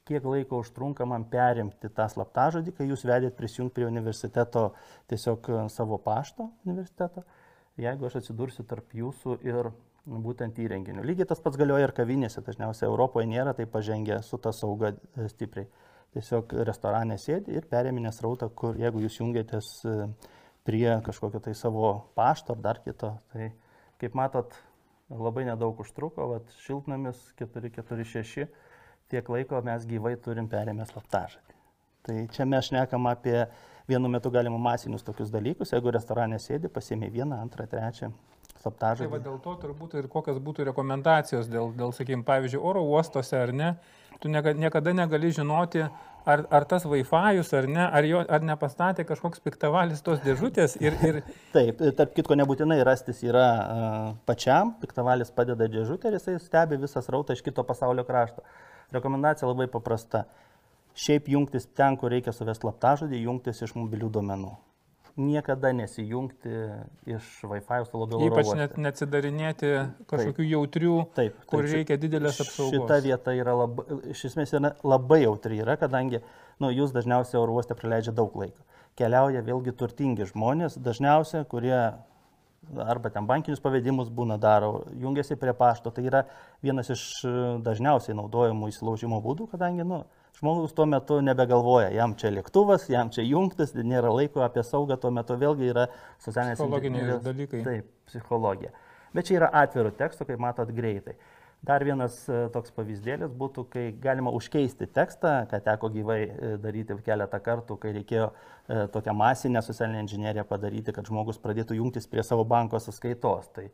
[0.07, 4.69] kiek laiko užtrunka man perimti tą slaptažodį, kai jūs vedėt prisijungti prie universiteto
[5.11, 7.25] tiesiog e, savo pašto universiteto,
[7.81, 9.73] jeigu aš atsidursiu tarp jūsų ir
[10.07, 11.03] būtent įrenginių.
[11.07, 15.27] Lygiai tas pats galioja ir kavinėse, dažniausiai Europoje nėra tai pažengę su ta sauga e,
[15.33, 15.67] stipriai.
[16.15, 19.97] Tiesiog restorane sėdi ir perėminės rautą, kur jeigu jūs jungiatės e,
[20.67, 23.51] prie kažkokio tai savo pašto ar dar kito, tai
[24.01, 24.55] kaip matot,
[25.11, 28.47] labai nedaug užtruko, vat, šiltnamis 446
[29.13, 31.57] tiek laiko mes gyvai turim perėmę slaptažodį.
[32.07, 33.45] Tai čia mes šnekam apie
[33.89, 38.13] vienu metu galima masinius tokius dalykus, jeigu restorane sėdi, pasiemi vieną, antrą, trečią
[38.63, 39.07] slaptažodį.
[39.07, 43.39] Tai va dėl to turbūt ir kokios būtų rekomendacijos dėl, dėl sakykime, pavyzdžiui, oro uostose
[43.39, 43.73] ar ne,
[44.23, 45.85] tu niekada negali žinoti,
[46.27, 50.79] ar, ar tas Wi-Fi ar ne, ar, jo, ar nepastatė kažkoks piktavalis tos dėžutės.
[50.83, 51.21] Ir, ir...
[51.57, 57.03] Taip, tarp kitko nebūtinai rastis yra uh, pačiam, piktavalis padeda dėžutę ir jisai stebi visą
[57.05, 58.43] srautą iš kito pasaulio krašto.
[58.95, 60.27] Rekomendacija labai paprasta.
[60.97, 64.55] Šiaip jungtis ten, kur reikia suvesti slaptažodį, jungtis iš mobilių duomenų.
[65.17, 66.51] Niekada nesijungti
[67.09, 68.21] iš Wi-Fi, su labiau.
[68.27, 69.71] Ypač net neatsidarinėti
[70.11, 72.75] kažkokių taip, jautrių, taip, kur taip, reikia didelės apsaugos.
[72.75, 76.21] Šita vieta yra labai, iš esmės yra labai jautri, yra, kadangi
[76.61, 78.61] nu, jūs dažniausiai oro uoste praleidžia daug laiko.
[78.97, 81.81] Keliauja vėlgi turtingi žmonės, dažniausiai, kurie
[82.87, 85.93] arba ten bankinius pavedimus būna daro, jungiasi prie pašto.
[85.95, 86.23] Tai yra
[86.65, 87.35] vienas iš e,
[87.67, 90.03] dažniausiai naudojamų įsilaužimo būdų, kadangi nu,
[90.41, 95.13] žmogus tuo metu nebegalvoja, jam čia lėktuvas, jam čia jungtis, nėra laiko apie saugą, tuo
[95.15, 95.87] metu vėlgi yra
[96.25, 97.63] socialinės psichologiniai dalykai.
[97.67, 98.75] Taip, psichologija.
[99.17, 101.17] Bet čia yra atvirų tekstų, kaip matot, greitai.
[101.65, 106.95] Dar vienas e, toks pavyzdėlis būtų, kai galima užkeisti tekstą, ką teko gyvai e, daryti
[107.07, 112.23] keletą kartų, kai reikėjo e, tokią masinę socialinę inžineriją padaryti, kad žmogus pradėtų jungtis prie
[112.23, 113.51] savo banko sąskaitos.
[113.57, 113.67] Tai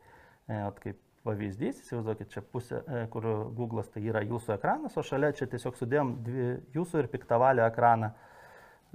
[0.81, 2.81] kaip pavyzdys, įsivaizduokit, čia pusė,
[3.13, 7.63] kur Google'as tai yra jūsų ekranas, o šalia čia tiesiog sudėjom dvi jūsų ir piktavalio
[7.69, 8.11] ekraną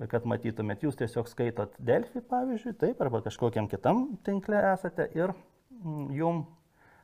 [0.07, 6.05] kad matytumėt, jūs tiesiog skaitot Delfį, pavyzdžiui, taip, arba kažkokiam kitam tinkle esate ir mm,
[6.15, 6.45] jum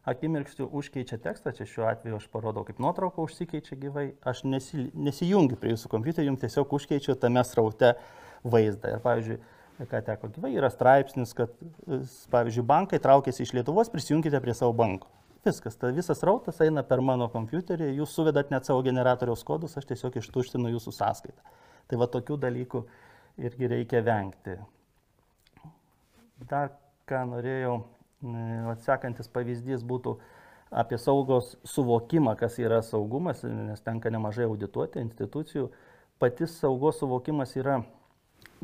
[0.05, 5.57] akimirksniu užkeičia tekstą, čia šiuo atveju aš parodau, kaip nuotrauka užsikeičia gyvai, aš nesi, nesijungiu
[5.61, 7.95] prie jūsų kompiuterio, jums tiesiog užkeičiu tame sraute
[8.45, 8.93] vaizdą.
[8.97, 9.39] Ir pavyzdžiui,
[9.91, 11.57] ką teko gyvai, yra straipsnis, kad,
[12.35, 15.09] pavyzdžiui, bankai traukėsi iš Lietuvos, prisijunkite prie savo banko.
[15.45, 19.89] Viskas, ta visas rautas eina per mano kompiuterį, jūs suvedat net savo generatoriaus kodus, aš
[19.91, 21.57] tiesiog ištuštinu jūsų sąskaitą.
[21.89, 22.81] Tai va tokių dalykų
[23.45, 24.57] irgi reikia vengti.
[26.49, 26.73] Dar
[27.09, 27.77] ką norėjau
[28.73, 30.17] Atsekantis pavyzdys būtų
[30.75, 35.69] apie saugos suvokimą, kas yra saugumas, nes tenka nemažai audituoti institucijų.
[36.23, 37.83] Patys saugos suvokimas yra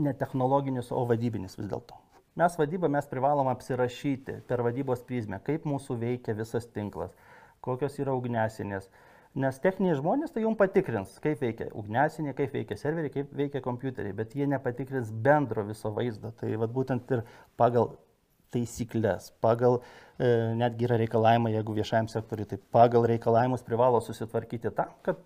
[0.00, 1.98] ne technologinis, o vadybinis vis dėlto.
[2.40, 7.12] Mes vadybą mes privalom apsirašyti per vadybos prizmę, kaip mūsų veikia visas tinklas,
[7.60, 8.88] kokios yra ugnesinės.
[9.38, 14.14] Nes techniniai žmonės tai jums patikrins, kaip veikia ugnesinė, kaip veikia serveriai, kaip veikia kompiuteriai,
[14.16, 16.32] bet jie nepatikrins bendro viso vaizdo.
[16.38, 17.22] Tai vad būtent ir
[17.60, 17.92] pagal
[18.54, 24.96] taisyklės, pagal e, netgi yra reikalavimai, jeigu viešajam sektoriui, tai pagal reikalavimus privalo susitvarkyti tam,
[25.06, 25.22] kad,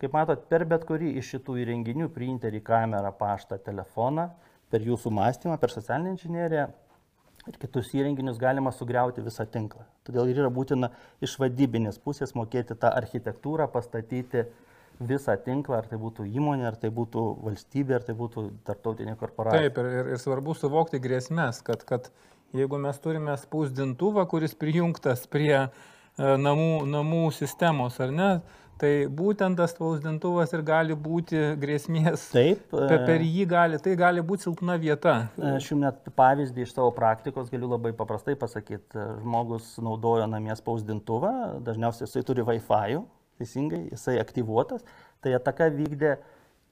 [0.00, 4.30] kaip matot, per bet kurį iš šitų įrenginių, printerį, kamerą, paštą, telefoną,
[4.70, 6.70] per jūsų mąstymą, per socialinę inžineriją
[7.48, 9.84] ir kitus įrenginius galima sugriauti visą tinklą.
[10.06, 10.90] Todėl ir yra būtina
[11.24, 14.44] iš vadybinės pusės mokėti tą architektūrą, pastatyti
[15.00, 19.70] visą tinklą, ar tai būtų įmonė, ar tai būtų valstybė, ar tai būtų tarptautinė korporacija.
[19.70, 22.10] Taip, ir, ir, ir svarbu suvokti grėsmės, kad, kad
[22.56, 25.54] jeigu mes turime spausdintuvą, kuris prijungtas prie
[26.18, 28.30] namų, namų sistemos, ar ne?
[28.80, 32.22] Tai būtent tas spausdintuvas ir gali būti grėsmės.
[32.32, 32.62] Taip.
[32.72, 35.16] Per, per jį gali, tai gali būti silpna vieta.
[35.50, 39.04] Aš jums net pavyzdį iš savo praktikos galiu labai paprastai pasakyti.
[39.20, 43.02] Žmogus naudojo namie spausdintuvą, dažniausiai jisai turi Wi-Fi,
[43.40, 44.86] teisingai, jisai aktyvuotas,
[45.20, 46.16] tai ataka vykdė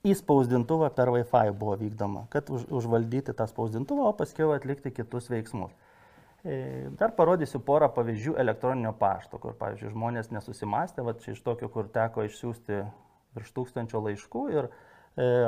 [0.06, 5.30] į spausdintuvą per Wi-Fi buvo vykdoma, kad už, užvaldyti tą spausdintuvą, o paskui atlikti kitus
[5.32, 5.74] veiksmus.
[6.46, 11.66] E, dar parodysiu porą pavyzdžių elektroninio pašto, kur, pavyzdžiui, žmonės nesusimastė, va čia iš tokio,
[11.72, 12.84] kur teko išsiųsti
[13.38, 14.70] virš tūkstančio laiškų ir e,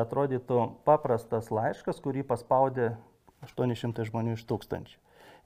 [0.00, 2.90] atrodytų paprastas laiškas, kurį paspaudė
[3.46, 4.98] 800 žmonių iš tūkstančių.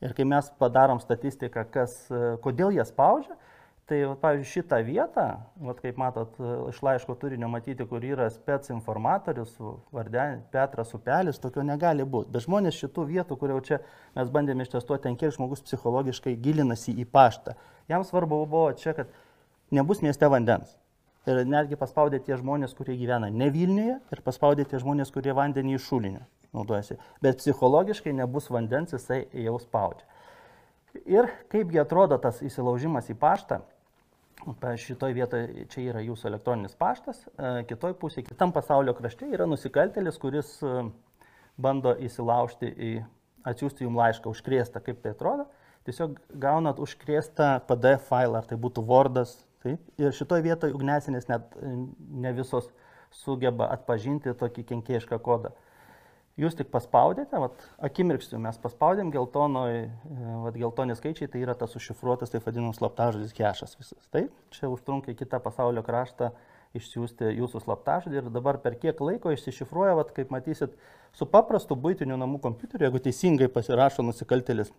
[0.04, 3.36] Ir kai mes padarom statistiką, kas, e, kodėl jie spaudžia,
[3.84, 5.24] Tai, pavyzdžiui, šitą vietą,
[5.60, 6.38] vat, kaip matot,
[6.70, 9.58] iš laiško turinio matyti, kur yra spec informatorius,
[9.92, 12.32] vardenė, Petras Upelis, tokio negali būti.
[12.32, 13.78] Bet žmonės šitų vietų, kur jau čia
[14.16, 17.58] mes bandėme ištestuoti, ten kiek žmogus psichologiškai gilinasi į paštą.
[17.92, 19.12] Jam svarbu buvo čia, kad
[19.68, 20.78] nebus mieste vandens.
[21.28, 25.76] Ir netgi paspaudė tie žmonės, kurie gyvena ne Vilniuje ir paspaudė tie žmonės, kurie vandenį
[25.76, 26.24] iš šulinio
[26.56, 26.96] naudojasi.
[27.20, 30.08] Bet psichologiškai nebus vandens, jisai jau spaudžia.
[31.10, 33.58] Ir kaipgi atrodo tas įsilaužimas į paštą,
[34.76, 40.18] Šitoj vietoje čia yra jūsų elektroninis paštas, e, kitoj pusėje, kitam pasaulio krašte yra nusikaltelis,
[40.20, 40.72] kuris e,
[41.56, 42.92] bando įsilaužti į,
[43.48, 45.46] atsiųsti jums laišką užkrėstą, kaip tai atrodo.
[45.88, 49.36] Tiesiog gaunat užkrėstą PDF failą, ar tai būtų Wordas.
[49.64, 52.66] Taip, ir šitoj vietoje ugnesinės net ne visos
[53.14, 55.54] sugeba atpažinti tokį kenkėjišką kodą.
[56.34, 61.76] Jūs tik paspaudėte, vat, akimirksniu mes paspaudėm geltonoj, e, vat, geltoni skaičiai, tai yra tas
[61.78, 64.08] užšifruotas, taip vadinamas slaptažodis kešas visas.
[64.10, 66.32] Taip, čia užtrunka į kitą pasaulio kraštą
[66.74, 70.74] išsiųsti jūsų slaptažodį ir dabar per kiek laiko išsišifruoja, vat, kaip matysit,
[71.14, 74.72] su paprastu būtiniu namų kompiuteriu, jeigu teisingai pasirašo nusikaltelis,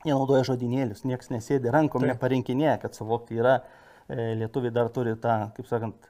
[0.00, 2.14] jie naudoja žodinėlius, niekas nesėdi rankom, Taip.
[2.14, 3.58] neparinkinėja, kad suvokti yra,
[4.08, 6.08] e, lietuviai dar turi tą, kaip sakant,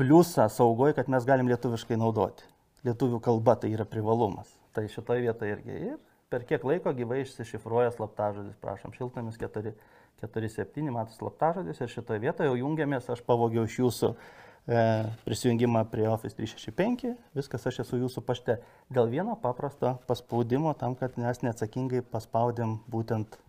[0.00, 2.48] pliusą saugoje, kad mes galim lietuviškai naudoti
[2.86, 4.50] lietuvių kalba tai yra privalumas.
[4.76, 5.78] Tai šitoje vietoje irgi.
[5.90, 5.98] Ir
[6.30, 12.60] per kiek laiko gyvai išsišifruoja slaptažodis, prašom, šiltamis 447, matos slaptažodis ir šitoje vietoje jau
[12.60, 14.84] jungiamės, aš pavogiau iš jūsų e,
[15.26, 18.60] prisijungimą prie Office 365, viskas aš esu jūsų pašte
[18.94, 23.40] dėl vieno paprasto paspaudimo tam, kad mes neatsakingai paspaudėm būtent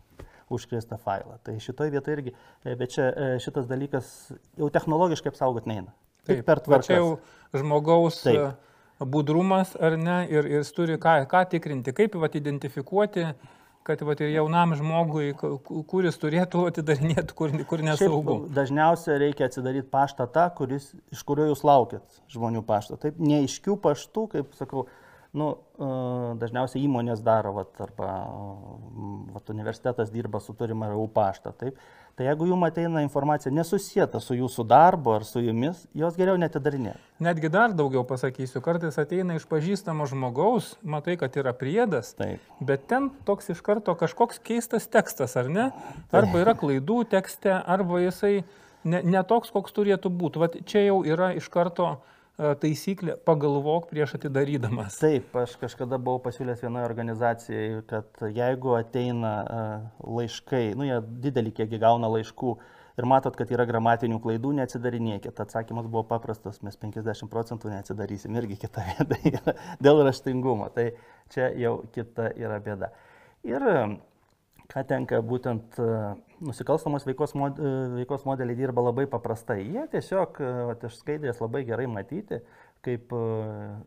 [0.51, 1.37] užkrėstą failą.
[1.45, 4.09] Tai šitoje vietoje irgi, e, bet čia e, šitas dalykas
[4.57, 5.93] jau technologiškai apsaugot neina.
[6.25, 6.89] Taip, per tvarką.
[6.89, 8.67] Čia jau žmogaus Taip
[9.05, 13.25] budrumas ar ne, ir, ir jis turi ką, ką tikrinti, kaip vat, identifikuoti,
[13.87, 15.31] kad vat, ir jaunam žmogui,
[15.89, 18.37] kuris turėtų atidarinėti, kur, kur nesaugu.
[18.43, 22.99] Šiaip, dažniausiai reikia atsidaryti paštą tą, kuris, iš kurio jūs laukit žmonių pašto.
[23.01, 24.85] Taip, neiškių paštų, kaip sakau,
[25.37, 25.47] nu,
[26.39, 28.11] dažniausiai įmonės daro, vat, arba
[29.31, 31.53] vat, universitetas dirba su turima RAU paštą.
[31.57, 31.79] Taip.
[32.19, 36.97] Tai jeigu jums ateina informacija nesusijęta su jūsų darbu ar su jumis, jos geriau netidarinė.
[37.23, 42.43] Netgi dar daugiau pasakysiu, kartais ateina iš pažįstamo žmogaus, matai, kad yra priedas, Taip.
[42.59, 45.71] bet ten toks iš karto kažkoks keistas tekstas, ar ne?
[46.11, 48.41] Arba yra klaidų tekste, arba jisai
[48.83, 50.43] ne, ne toks, koks turėtų būti.
[50.43, 52.20] Vat čia jau yra iš karto uh, E,
[52.61, 54.97] taisyklė pagalvok prieš atidarydamas.
[55.01, 59.65] Taip, aš kažkada buvau pasiūlęs vienoje organizacijai, kad jeigu ateina e,
[60.19, 62.53] laiškai, nu jie didelį kiekį gauna laiškų
[62.97, 65.37] ir matot, kad yra gramatinių klaidų, neatsidarinėkit.
[65.43, 70.71] Atsakymas buvo paprastas, mes 50 procentų neatsidarysim irgi kitą vietą dėl raštingumo.
[70.75, 70.89] Tai
[71.33, 72.91] čia jau kita yra bėda.
[73.47, 73.65] Ir
[74.71, 75.93] ką tenka būtent e,
[76.41, 79.61] nusikalstamos veikos, mod, e, veikos modeliai dirba labai paprastai.
[79.63, 82.41] Jie tiesiog e, vat, iš skaidrės labai gerai matyti,
[82.81, 83.13] kaip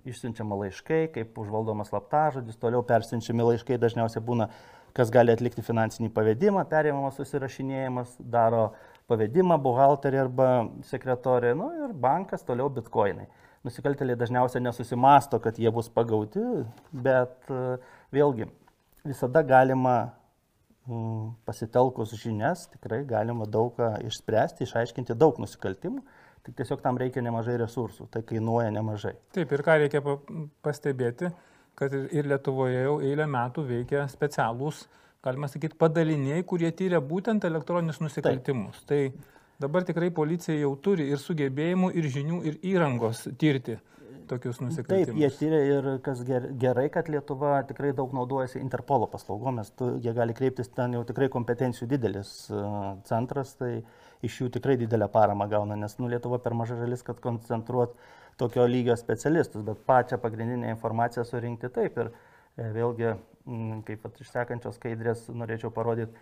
[0.06, 4.46] išsiunčiama laiškai, kaip užvaldomas slaptažodis, toliau persiunčiami laiškai dažniausiai būna,
[4.94, 8.68] kas gali atlikti finansinį pavedimą, perėmamas susirašinėjimas, daro
[9.10, 10.50] pavedimą buhalterė arba
[10.86, 13.26] sekretorė, nu ir bankas, toliau bitkoinai.
[13.66, 16.44] Nusikaltėliai dažniausiai nesusimasto, kad jie bus pagauti,
[16.92, 17.50] bet
[18.14, 18.46] vėlgi
[19.04, 20.14] visada galima
[21.44, 26.02] pasitelkus žinias tikrai galima daug ką išspręsti, išaiškinti daug nusikaltimų,
[26.44, 29.14] tik tiesiog tam reikia nemažai resursų, tai kainuoja nemažai.
[29.32, 30.02] Taip, ir ką reikia
[30.64, 31.30] pastebėti,
[31.78, 34.84] kad ir Lietuvoje jau eilę metų veikia specialūs,
[35.24, 38.84] galima sakyti, padaliniai, kurie tyria būtent elektroninius nusikaltimus.
[38.84, 39.16] Taip.
[39.16, 43.78] Tai dabar tikrai policija jau turi ir sugebėjimų, ir žinių, ir įrangos tirti
[44.28, 45.10] tokius nusikaltimus.
[45.10, 49.72] Taip, jie tyria ir kas gerai, kad Lietuva tikrai daug naudojasi Interpolo paslaugomis,
[50.04, 52.60] jie gali kreiptis ten jau tikrai kompetencijų didelis e,
[53.08, 53.72] centras, tai
[54.24, 57.96] iš jų tikrai didelę paramą gauna, nes nu, Lietuva per maža žalis, kad koncentruot
[58.40, 61.98] tokio lygio specialistus, bet pačią pagrindinę informaciją surinkti taip.
[62.00, 63.16] Ir e, vėlgi,
[63.88, 66.16] kaip iš sekančios skaidrės norėčiau parodyti,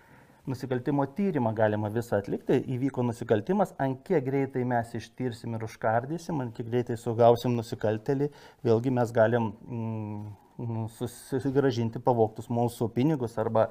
[0.47, 6.57] nusikaltimo tyrimą galima visą atlikti, įvyko nusikaltimas, ant kiek greitai mes ištirsim ir užkardysim, ant
[6.57, 8.31] kiek greitai sugausim nusikaltelį,
[8.67, 10.25] vėlgi mes galim mm,
[10.67, 13.69] nu, susigražinti pavoktus mūsų pinigus arba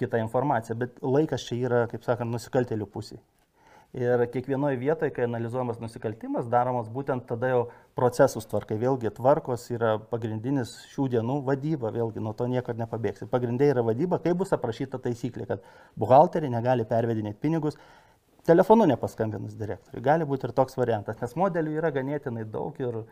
[0.00, 3.20] kitą informaciją, bet laikas čia yra, kaip sakant, nusikaltelių pusėje.
[3.94, 7.60] Ir kiekvienoje vietoje, kai analizuojamas nusikaltimas, daromas būtent tada jau
[7.94, 8.74] procesus tvarkai.
[8.80, 13.28] Vėlgi tvarkos yra pagrindinis šių dienų vadyba, vėlgi nuo to niekada nepabėgsi.
[13.30, 17.78] Pagrindai yra vadyba, kaip bus aprašyta taisyklė, kad buhalteriai negali pervedinėti pinigus
[18.50, 20.02] telefonu nepaskambinus direktoriui.
[20.02, 23.04] Gali būti ir toks variantas, nes modelių yra ganėtinai daug ir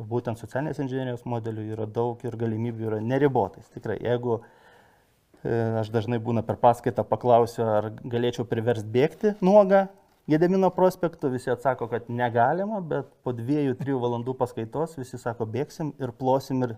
[0.00, 3.68] būtent socialinės inžinierijos modelių yra daug ir galimybių yra neribotais.
[3.76, 5.52] Tikrai, jeigu e,
[5.84, 9.90] aš dažnai būna per paskaitą paklausiu, ar galėčiau priversti bėgti nuogą,
[10.26, 15.90] Gedemino prospektu visi atsako, kad negalima, bet po dviejų, trijų valandų paskaitos visi sako, bėgsim
[15.98, 16.76] ir plosim ir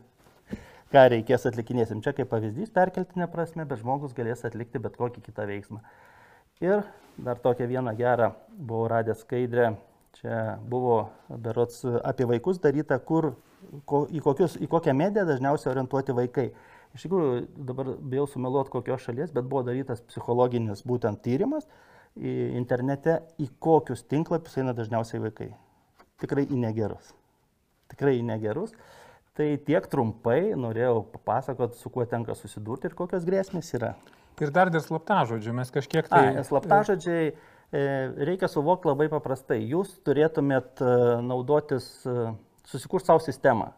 [0.94, 2.00] ką reikės atlikinėsim.
[2.00, 5.82] Čia kaip pavyzdys perkeltinė prasme, bet žmogus galės atlikti bet kokį kitą veiksmą.
[6.64, 6.86] Ir
[7.20, 9.74] dar tokią vieną gerą buvau radęs skaidrę.
[10.16, 13.34] Čia buvo berots apie vaikus daryta, kur,
[13.84, 16.52] ko, į, kokius, į kokią mediją dažniausiai orientuoti vaikai.
[16.96, 21.66] Iš tikrųjų, dabar bijau sumeluoti kokios šalies, bet buvo darytas psichologinis būtent tyrimas
[22.14, 25.50] internete, į kokius tinklapius eina dažniausiai vaikai.
[26.22, 27.10] Tikrai į negerus.
[27.90, 28.74] Tikrai į negerus.
[29.34, 33.96] Tai tiek trumpai norėjau papasakoti, su kuo tenka susidurti ir kokios grėsmės yra.
[34.42, 36.36] Ir dar dėl slaptažodžių, mes kažkiek tai...
[36.38, 37.34] A, slaptažodžiai e,
[38.30, 39.60] reikia suvokti labai paprastai.
[39.70, 40.92] Jūs turėtumėt e,
[41.26, 42.30] naudotis, e,
[42.70, 43.72] susikurti savo sistemą.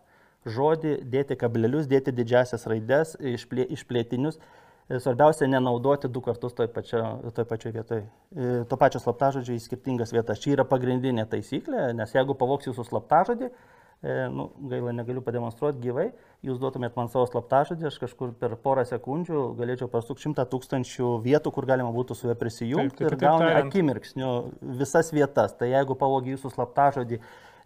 [0.46, 4.38] Žodį, dėti kablelius, dėti didžiasias raides, išplė, išplėtinius
[4.86, 7.00] Svarbiausia nenaudoti du kartus toj, pačio,
[7.34, 8.02] toj pačioj vietoj.
[8.06, 10.38] E, to pačio slaptažodžio į skirtingas vietas.
[10.44, 16.06] Čia yra pagrindinė taisyklė, nes jeigu pavoks jūsų slaptažodį, e, nu, gaila negaliu pademonstruoti gyvai,
[16.46, 21.54] jūs duotumėt man savo slaptažodį, aš kažkur per porą sekundžių galėčiau pasukti šimtą tūkstančių vietų,
[21.56, 24.32] kur galima būtų su juo prisijungti Taip, tai ir gauni akimirksniu
[24.78, 25.58] visas vietas.
[25.58, 27.18] Tai jeigu pavogi jūsų slaptažodį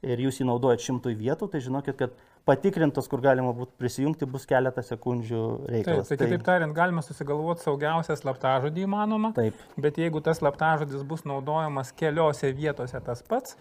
[0.09, 2.17] ir jūs jį naudojat šimtui vietų, tai žinokit, kad
[2.49, 6.09] patikrintas, kur galima būtų prisijungti, bus keletą sekundžių reikalas.
[6.09, 9.33] Taip, tai kitaip tariant, galima susigalvoti saugiausią slaptažodį įmanoma.
[9.37, 9.59] Taip.
[9.81, 13.57] Bet jeigu tas slaptažodis bus naudojamas keliose vietose tas pats,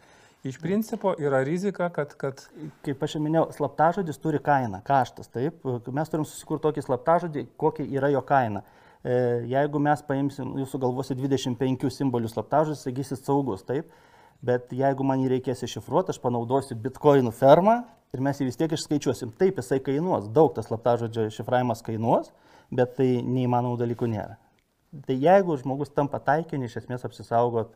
[0.48, 2.16] iš principo yra rizika, kad...
[2.20, 2.44] kad...
[2.86, 5.32] Kaip aš jau minėjau, slaptažodis turi kainą, kaštas.
[5.34, 8.64] Taip, mes turim susikurti tokį slaptažodį, kokia yra jo kaina.
[9.00, 9.16] E,
[9.52, 13.92] jeigu mes paimsim, jūsų galvose 25 simbolių slaptažodis, sakysit saugus, taip.
[14.44, 17.82] Bet jeigu man jį reikės iššifruoti, aš panaudosiu bitkoinų fermą
[18.16, 19.34] ir mes jį vis tiek išskaičiuosim.
[19.40, 22.32] Taip, jisai kainuos, daug tas slaptažodžio šifravimas kainuos,
[22.74, 24.38] bet tai neįmanomų dalykų nėra.
[25.06, 27.76] Tai jeigu žmogus tampa taikinį, iš esmės apsisaugot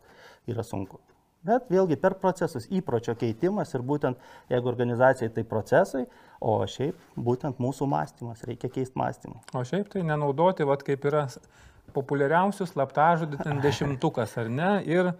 [0.49, 0.97] yra sunku.
[1.43, 4.19] Bet vėlgi per procesus įpročio keitimas ir būtent
[4.49, 6.05] jeigu organizacijai tai procesai,
[6.39, 9.41] o šiaip būtent mūsų mąstymas, reikia keisti mąstymą.
[9.53, 11.27] O šiaip tai nenaudoti, vad kaip yra
[11.93, 14.71] populiariausių slaptažodį ten dešimtukas, ar ne?
[14.87, 15.11] Ir,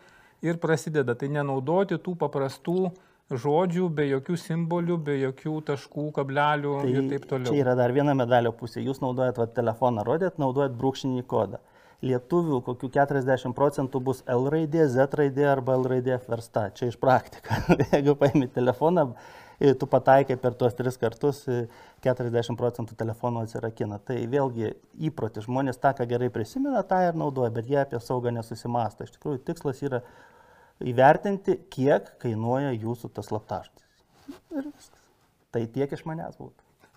[0.41, 2.95] ir prasideda, tai nenaudoti tų paprastų uh,
[3.31, 7.51] žodžių, be jokių simbolių, be jokių taškų, kablelių tai ir taip toliau.
[7.51, 8.83] Čia yra dar viena medalio pusė.
[8.83, 11.61] Jūs naudojat va, telefoną, rodėt, naudojat brūkšninį kodą.
[12.03, 16.67] Lietuvių kokių 40 procentų bus L raidė, Z raidė arba L raidė apversta.
[16.75, 17.61] Čia iš praktika.
[17.93, 19.13] Jeigu paimi telefoną,
[19.79, 21.45] tu pataikai per tuos tris kartus,
[22.03, 24.01] 40 procentų telefonų atsirakina.
[24.03, 24.73] Tai vėlgi
[25.07, 25.47] įprotis.
[25.47, 29.07] Žmonės tą, ką gerai prisimena, tą ir naudoja, bet jie apie saugą nesusimasta.
[29.07, 30.03] Iš tikrųjų, tikslas yra
[30.91, 34.03] įvertinti, kiek kainuoja jūsų tas slaptažodis.
[34.53, 35.01] Ir viskas.
[35.53, 36.89] Tai tiek iš manęs būtų.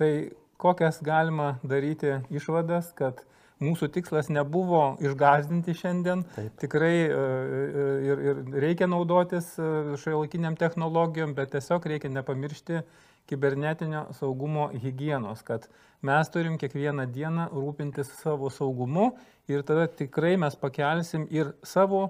[0.00, 0.12] Tai
[0.60, 3.20] kokias galima daryti išvadas, kad
[3.60, 6.24] mūsų tikslas nebuvo išgazdinti šiandien.
[6.36, 6.54] Taip.
[6.62, 9.68] Tikrai e, e, ir, ir reikia naudotis e,
[10.00, 12.80] šiuolaikiniam technologijom, bet tiesiog reikia nepamiršti
[13.30, 15.68] kibernetinio saugumo hygienos, kad
[16.02, 19.12] mes turim kiekvieną dieną rūpintis savo saugumu
[19.50, 22.08] ir tada tikrai mes pakelsim ir savo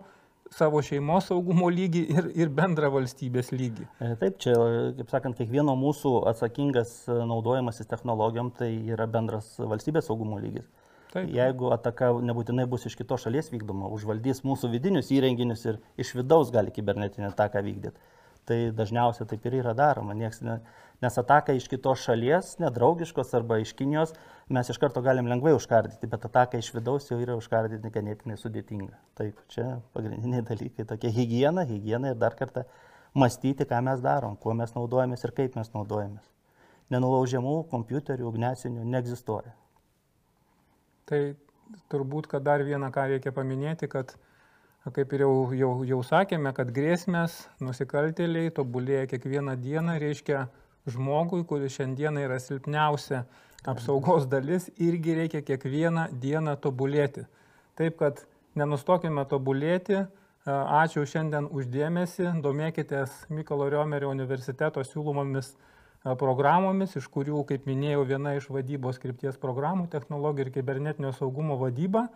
[0.55, 3.87] savo šeimos saugumo lygį ir, ir bendrą valstybės lygį.
[4.03, 4.55] E, taip, čia,
[4.99, 10.67] kaip sakant, kiekvieno mūsų atsakingas e, naudojimasis technologijom tai yra bendras valstybės saugumo lygis.
[11.11, 11.27] Taip.
[11.35, 16.53] Jeigu ataka nebūtinai bus iš kitos šalies vykdoma, užvaldys mūsų vidinius įrenginius ir iš vidaus
[16.55, 17.99] gali kibernetinę ataką vykdyti
[18.51, 20.17] tai dažniausiai taip ir yra daroma.
[20.19, 20.59] Nieks ne,
[21.05, 24.15] nes ataka iš kitos šalies, nedraugiškos arba iš Kinijos,
[24.51, 28.99] mes iš karto galim lengvai užkardyti, bet ataka iš vidaus jau yra užkardyti ganėtinai sudėtinga.
[29.21, 32.67] Taip, čia pagrindiniai dalykai tokie hygiena, hygiena ir dar kartą
[33.15, 36.27] mąstyti, ką mes darom, kuo mes naudojamės ir kaip mes naudojamės.
[36.91, 39.55] Nenulaužiamų kompiuterių, ugnesinių neegzistuoja.
[41.07, 41.21] Tai
[41.91, 44.17] turbūt, kad dar vieną ką reikia paminėti, kad
[44.89, 50.47] kaip ir jau, jau, jau sakėme, kad grėsmės, nusikaltėliai tobulėja kiekvieną dieną, reiškia
[50.89, 53.27] žmogui, kuris šiandieną yra silpniausia
[53.69, 57.27] apsaugos dalis, irgi reikia kiekvieną dieną tobulėti.
[57.77, 58.25] Taip kad
[58.57, 60.07] nenustokime tobulėti.
[60.49, 65.53] Ačiū šiandien uždėmesi, domėkitės Mykolo Riomerio universiteto siūlomomis
[66.17, 72.09] programomis, iš kurių, kaip minėjau, viena iš vadybos krypties programų- technologijų ir kibernetinio saugumo vadyba.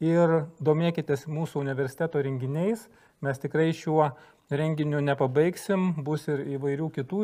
[0.00, 2.86] Ir domėkitės mūsų universiteto renginiais.
[3.20, 4.08] Mes tikrai šiuo
[4.50, 7.22] renginiu nepabaigsim, bus ir įvairių kitų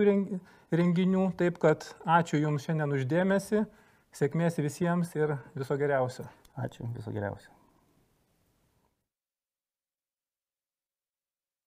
[0.76, 1.26] renginių.
[1.40, 3.64] Taip kad ačiū Jums šiandien uždėmesi,
[4.12, 6.28] sėkmės visiems ir viso geriausio.
[6.56, 7.55] Ačiū, viso geriausio.